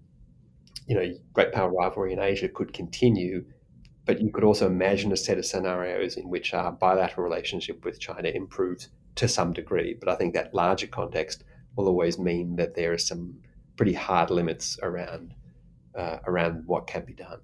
you 0.87 0.95
know 0.95 1.13
great 1.33 1.51
power 1.51 1.71
rivalry 1.71 2.13
in 2.13 2.19
Asia 2.19 2.49
could 2.49 2.73
continue, 2.73 3.45
but 4.05 4.21
you 4.21 4.31
could 4.31 4.43
also 4.43 4.67
imagine 4.67 5.11
a 5.11 5.17
set 5.17 5.37
of 5.37 5.45
scenarios 5.45 6.17
in 6.17 6.29
which 6.29 6.53
our 6.53 6.71
bilateral 6.71 7.23
relationship 7.23 7.85
with 7.85 7.99
China 7.99 8.29
improves 8.29 8.89
to 9.15 9.27
some 9.27 9.53
degree. 9.53 9.95
But 9.99 10.09
I 10.09 10.15
think 10.15 10.33
that 10.33 10.53
larger 10.53 10.87
context 10.87 11.43
will 11.75 11.87
always 11.87 12.17
mean 12.17 12.55
that 12.55 12.75
there 12.75 12.91
are 12.91 12.97
some 12.97 13.35
pretty 13.77 13.93
hard 13.93 14.29
limits 14.29 14.77
around 14.81 15.33
uh, 15.97 16.17
around 16.25 16.63
what 16.65 16.87
can 16.87 17.05
be 17.05 17.13
done. 17.13 17.39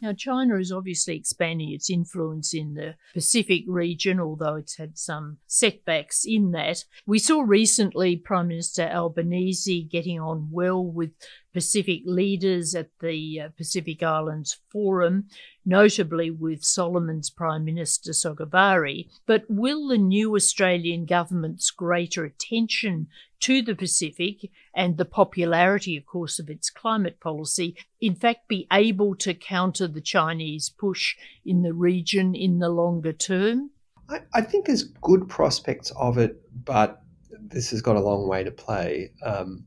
Now, 0.00 0.12
China 0.12 0.58
is 0.58 0.70
obviously 0.70 1.16
expanding 1.16 1.72
its 1.72 1.88
influence 1.88 2.52
in 2.52 2.74
the 2.74 2.96
Pacific 3.14 3.64
region, 3.66 4.20
although 4.20 4.56
it's 4.56 4.76
had 4.76 4.98
some 4.98 5.38
setbacks 5.46 6.24
in 6.26 6.50
that. 6.50 6.84
We 7.06 7.18
saw 7.18 7.40
recently 7.40 8.16
Prime 8.16 8.48
Minister 8.48 8.82
Albanese 8.82 9.88
getting 9.90 10.20
on 10.20 10.50
well 10.50 10.84
with 10.84 11.12
Pacific 11.56 12.02
leaders 12.04 12.74
at 12.74 12.90
the 13.00 13.40
uh, 13.40 13.48
Pacific 13.56 14.02
Islands 14.02 14.58
Forum, 14.68 15.24
notably 15.64 16.30
with 16.30 16.62
Solomon's 16.62 17.30
Prime 17.30 17.64
Minister 17.64 18.10
Sogavare. 18.10 19.08
But 19.24 19.46
will 19.48 19.88
the 19.88 19.96
new 19.96 20.36
Australian 20.36 21.06
government's 21.06 21.70
greater 21.70 22.26
attention 22.26 23.06
to 23.40 23.62
the 23.62 23.74
Pacific 23.74 24.50
and 24.74 24.98
the 24.98 25.06
popularity, 25.06 25.96
of 25.96 26.04
course, 26.04 26.38
of 26.38 26.50
its 26.50 26.68
climate 26.68 27.20
policy, 27.20 27.74
in 28.02 28.14
fact, 28.14 28.48
be 28.48 28.66
able 28.70 29.14
to 29.14 29.32
counter 29.32 29.88
the 29.88 30.02
Chinese 30.02 30.68
push 30.68 31.16
in 31.46 31.62
the 31.62 31.72
region 31.72 32.34
in 32.34 32.58
the 32.58 32.68
longer 32.68 33.14
term? 33.14 33.70
I, 34.10 34.20
I 34.34 34.42
think 34.42 34.66
there's 34.66 34.82
good 34.82 35.26
prospects 35.26 35.90
of 35.96 36.18
it, 36.18 36.38
but 36.66 37.00
this 37.40 37.70
has 37.70 37.80
got 37.80 37.96
a 37.96 38.00
long 38.00 38.28
way 38.28 38.44
to 38.44 38.50
play. 38.50 39.12
Um, 39.24 39.64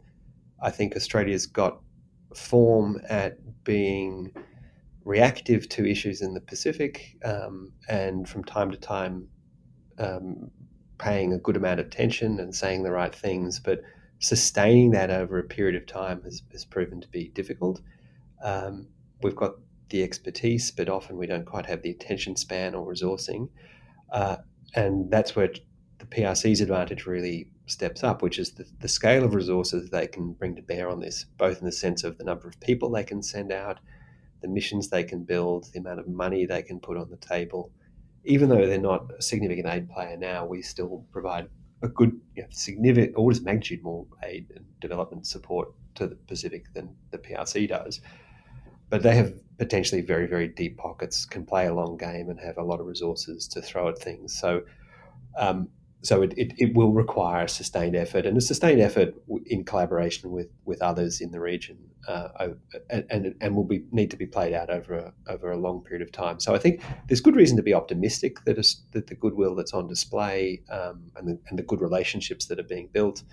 I 0.62 0.72
think 0.72 0.96
Australia's 0.96 1.46
got 1.46 1.80
form 2.36 3.02
at 3.10 3.38
being 3.64 4.32
reactive 5.06 5.68
to 5.70 5.90
issues 5.90 6.22
in 6.22 6.34
the 6.34 6.42
Pacific 6.42 7.18
um, 7.26 7.72
and 7.88 8.28
from 8.28 8.44
time 8.44 8.72
to 8.72 8.78
time 8.78 9.28
um, 9.98 10.52
paying 10.98 11.34
a 11.34 11.38
good 11.38 11.56
amount 11.56 11.80
of 11.80 11.88
attention 11.88 12.40
and 12.40 12.54
saying 12.54 12.84
the 12.84 12.92
right 12.92 13.14
things, 13.14 13.60
but 13.60 13.82
sustaining 14.20 14.92
that 14.92 15.10
over 15.10 15.40
a 15.40 15.44
period 15.44 15.76
of 15.76 15.88
time 15.88 16.22
has, 16.24 16.44
has 16.52 16.66
proven 16.66 17.00
to 17.02 17.08
be 17.08 17.30
difficult. 17.30 17.82
Um, 18.44 18.88
we've 19.24 19.36
got 19.36 19.54
the 19.90 20.04
expertise, 20.04 20.72
but 20.72 20.90
often 20.90 21.18
we 21.18 21.26
don't 21.26 21.46
quite 21.46 21.66
have 21.66 21.82
the 21.82 21.90
attention 21.90 22.36
span 22.36 22.76
or 22.76 22.92
resourcing. 22.92 23.50
Uh, 24.12 24.38
and 24.76 25.10
that's 25.10 25.36
where 25.36 25.50
PRC's 26.12 26.62
advantage 26.62 27.06
really 27.06 27.50
steps 27.68 28.04
up, 28.04 28.22
which 28.22 28.40
is 28.40 28.52
the, 28.52 28.66
the 28.80 28.88
scale 28.88 29.24
of 29.24 29.36
resources 29.36 29.90
they 29.90 30.08
can 30.08 30.34
bring 30.34 30.56
to 30.56 30.62
bear 30.62 30.90
on 30.90 31.00
this, 31.00 31.26
both 31.38 31.60
in 31.60 31.66
the 31.66 31.72
sense 31.72 32.04
of 32.04 32.18
the 32.18 32.24
number 32.24 32.48
of 32.48 32.60
people 32.60 32.90
they 32.90 33.04
can 33.04 33.22
send 33.22 33.52
out, 33.52 33.80
the 34.42 34.48
missions 34.48 34.90
they 34.90 35.04
can 35.04 35.24
build, 35.24 35.72
the 35.74 35.80
amount 35.80 36.00
of 36.00 36.08
money 36.08 36.46
they 36.46 36.64
can 36.64 36.80
put 36.80 36.98
on 36.98 37.10
the 37.10 37.18
table, 37.18 37.72
even 38.24 38.50
though 38.50 38.66
they're 38.66 38.80
not 38.80 39.12
a 39.18 39.22
significant 39.22 39.68
aid 39.68 39.90
player 39.90 40.18
now, 40.18 40.46
we 40.46 40.62
still 40.62 41.06
provide 41.12 41.48
a 41.82 41.88
good, 41.88 42.20
you 42.36 42.44
know, 42.44 42.48
significant 42.52 43.14
orders 43.16 43.40
of 43.40 43.46
magnitude 43.46 43.82
more 43.84 44.06
aid 44.24 44.52
and 44.56 44.66
development 44.82 45.26
support 45.26 45.70
to 45.96 46.08
the 46.08 46.16
Pacific 46.16 46.66
than 46.74 46.94
the 47.12 47.18
PRC 47.18 47.70
does. 47.70 48.02
But 48.90 49.04
they 49.04 49.16
have 49.16 49.34
potentially 49.58 50.02
very, 50.02 50.28
very 50.28 50.48
deep 50.48 50.78
pockets, 50.78 51.26
can 51.26 51.46
play 51.46 51.68
a 51.68 51.74
long 51.74 51.96
game, 51.96 52.30
and 52.30 52.40
have 52.40 52.58
a 52.58 52.64
lot 52.64 52.80
of 52.80 52.88
resources 52.88 53.48
to 53.50 53.62
throw 53.62 53.88
at 53.88 54.00
things. 54.00 54.38
So, 54.38 54.64
um, 55.38 55.70
so 56.02 56.22
it, 56.22 56.34
it, 56.38 56.54
it, 56.58 56.74
will 56.74 56.94
require 56.94 57.46
a 57.46 57.50
sustained 57.50 57.96
effort 57.96 58.26
and 58.26 58.38
a 58.38 58.42
sustained 58.42 58.80
effort 58.80 59.14
in 59.48 59.66
collaboration 59.66 60.32
with, 60.32 60.48
with 60.64 60.82
others 60.82 61.20
in 61.20 61.32
the 61.32 61.40
region 61.40 61.78
uh, 62.08 62.50
and, 62.90 63.36
and 63.42 63.56
will 63.56 63.66
be 63.66 63.84
need 63.92 64.10
to 64.10 64.18
be 64.18 64.26
played 64.26 64.54
out 64.54 64.70
over 64.70 64.96
a, 64.96 65.14
over 65.28 65.52
a 65.52 65.58
long 65.58 65.82
period 65.82 66.02
of 66.02 66.12
time. 66.12 66.40
So 66.40 66.56
I 66.56 66.58
think 66.58 66.82
there's 67.08 67.20
good 67.20 67.36
reason 67.36 67.58
to 67.58 67.64
be 67.64 67.74
optimistic 67.74 68.44
that, 68.46 68.58
is, 68.58 68.82
that 68.92 69.08
the 69.08 69.16
goodwill 69.16 69.56
that's 69.56 69.74
on 69.74 69.88
display 69.88 70.62
um, 70.72 71.12
and, 71.18 71.28
the, 71.28 71.40
and 71.50 71.60
the 71.60 71.64
good 71.64 71.82
relationships 71.82 72.46
that 72.46 72.60
are 72.60 72.64
being 72.64 72.90
built 72.94 73.24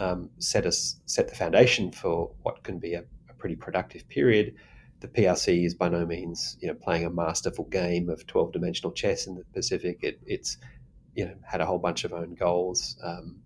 um, 0.00 0.30
set 0.38 0.66
us 0.66 1.00
set 1.06 1.28
the 1.28 1.34
foundation 1.34 1.92
for 1.92 2.30
what 2.42 2.62
can 2.62 2.78
be 2.78 2.94
a, 2.94 3.04
a 3.28 3.34
pretty 3.34 3.56
productive 3.56 4.08
period. 4.08 4.54
The 5.00 5.08
PRC 5.08 5.66
is 5.66 5.74
by 5.74 5.88
no 5.88 6.06
means 6.06 6.56
you 6.60 6.68
know 6.68 6.74
playing 6.74 7.04
a 7.04 7.10
masterful 7.10 7.64
game 7.66 8.08
of 8.08 8.26
12 8.26 8.52
dimensional 8.52 8.92
chess 8.92 9.26
in 9.26 9.34
the 9.34 9.44
Pacific. 9.52 9.98
It, 10.02 10.20
it's 10.26 10.56
you 11.14 11.26
know 11.26 11.34
had 11.42 11.60
a 11.60 11.66
whole 11.66 11.78
bunch 11.78 12.04
of 12.04 12.12
own 12.12 12.34
goals. 12.34 12.96
Um, 13.02 13.36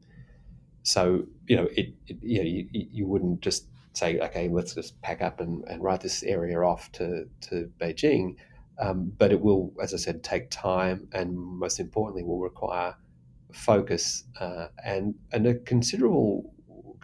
so 0.83 1.25
you 1.47 1.57
know 1.57 1.69
it, 1.77 1.95
it 2.07 2.17
you 2.23 2.39
know 2.39 2.45
you, 2.45 2.69
you 2.73 3.07
wouldn't 3.07 3.41
just 3.41 3.67
say 3.93 4.19
okay 4.21 4.49
let's 4.49 4.75
just 4.75 5.01
pack 5.03 5.21
up 5.23 5.41
and, 5.41 5.65
and 5.69 5.83
write 5.83 6.01
this 6.01 6.23
area 6.23 6.61
off 6.61 6.91
to 6.93 7.29
to 7.43 7.71
Beijing. 7.81 8.37
Um, 8.81 9.13
but 9.19 9.33
it 9.33 9.41
will, 9.41 9.73
as 9.83 9.93
I 9.93 9.97
said, 9.97 10.23
take 10.23 10.51
time, 10.51 11.09
and 11.13 11.37
most 11.37 11.81
importantly, 11.81 12.23
will 12.23 12.39
require 12.39 12.95
focus 13.53 14.25
uh, 14.41 14.69
and 14.85 15.15
and 15.33 15.47
a 15.47 15.55
considerable 15.55 16.55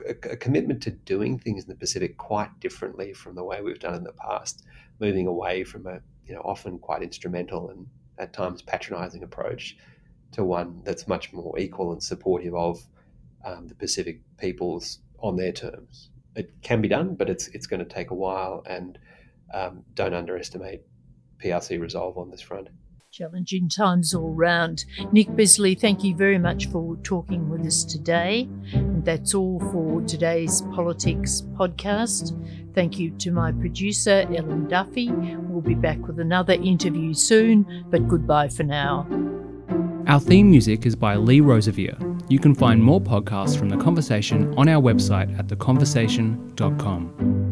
a, 0.09 0.14
commitment 0.14 0.83
to 0.83 0.90
doing 0.90 1.38
things 1.38 1.64
in 1.64 1.68
the 1.68 1.74
Pacific 1.74 2.16
quite 2.16 2.61
differently 2.61 3.12
from 3.12 3.35
the 3.35 3.42
way 3.42 3.61
we've 3.61 3.79
done 3.79 3.94
in 3.94 4.05
the 4.05 4.12
past, 4.12 4.64
moving 5.00 5.27
away 5.27 5.64
from 5.64 5.87
a 5.87 6.00
you 6.27 6.35
know 6.35 6.40
often 6.42 6.79
quite 6.79 7.03
instrumental 7.03 7.70
and 7.70 7.87
at 8.18 8.33
times 8.33 8.62
patronizing 8.62 9.22
approach 9.22 9.77
to 10.34 10.44
one 10.44 10.82
that's 10.84 11.08
much 11.08 11.32
more 11.32 11.58
equal 11.58 11.92
and 11.92 12.02
supportive 12.02 12.54
of 12.54 12.80
um, 13.44 13.68
the 13.68 13.74
Pacific 13.74 14.20
peoples 14.38 14.98
on 15.20 15.36
their 15.36 15.52
terms. 15.52 16.10
It 16.36 16.52
can 16.62 16.80
be 16.80 16.88
done, 16.88 17.14
but 17.14 17.30
it's 17.30 17.48
it's 17.48 17.66
going 17.66 17.80
to 17.80 17.88
take 17.88 18.10
a 18.10 18.14
while, 18.14 18.62
and 18.66 18.98
um, 19.52 19.84
don't 19.94 20.14
underestimate 20.14 20.82
PRC 21.42 21.80
resolve 21.80 22.18
on 22.18 22.30
this 22.30 22.40
front. 22.40 22.68
Challenging 23.12 23.68
times 23.68 24.12
all 24.12 24.34
round. 24.34 24.84
Nick 25.12 25.36
Bisley, 25.36 25.76
thank 25.76 26.02
you 26.02 26.16
very 26.16 26.38
much 26.38 26.66
for 26.66 26.96
talking 27.04 27.48
with 27.48 27.64
us 27.64 27.84
today. 27.84 28.48
And 28.72 29.04
that's 29.04 29.34
all 29.34 29.60
for 29.70 30.02
today's 30.02 30.62
Politics 30.74 31.42
podcast. 31.52 32.34
Thank 32.74 32.98
you 32.98 33.12
to 33.18 33.30
my 33.30 33.52
producer, 33.52 34.26
Ellen 34.36 34.66
Duffy. 34.66 35.12
We'll 35.12 35.60
be 35.60 35.76
back 35.76 36.04
with 36.08 36.18
another 36.18 36.54
interview 36.54 37.14
soon, 37.14 37.84
but 37.88 38.08
goodbye 38.08 38.48
for 38.48 38.64
now. 38.64 39.06
Our 40.06 40.20
theme 40.20 40.50
music 40.50 40.84
is 40.84 40.94
by 40.94 41.16
Lee 41.16 41.40
Rosevere. 41.40 41.96
You 42.28 42.38
can 42.38 42.54
find 42.54 42.82
more 42.82 43.00
podcasts 43.00 43.56
from 43.58 43.70
The 43.70 43.78
Conversation 43.78 44.52
on 44.58 44.68
our 44.68 44.82
website 44.82 45.38
at 45.38 45.46
theconversation.com. 45.46 47.43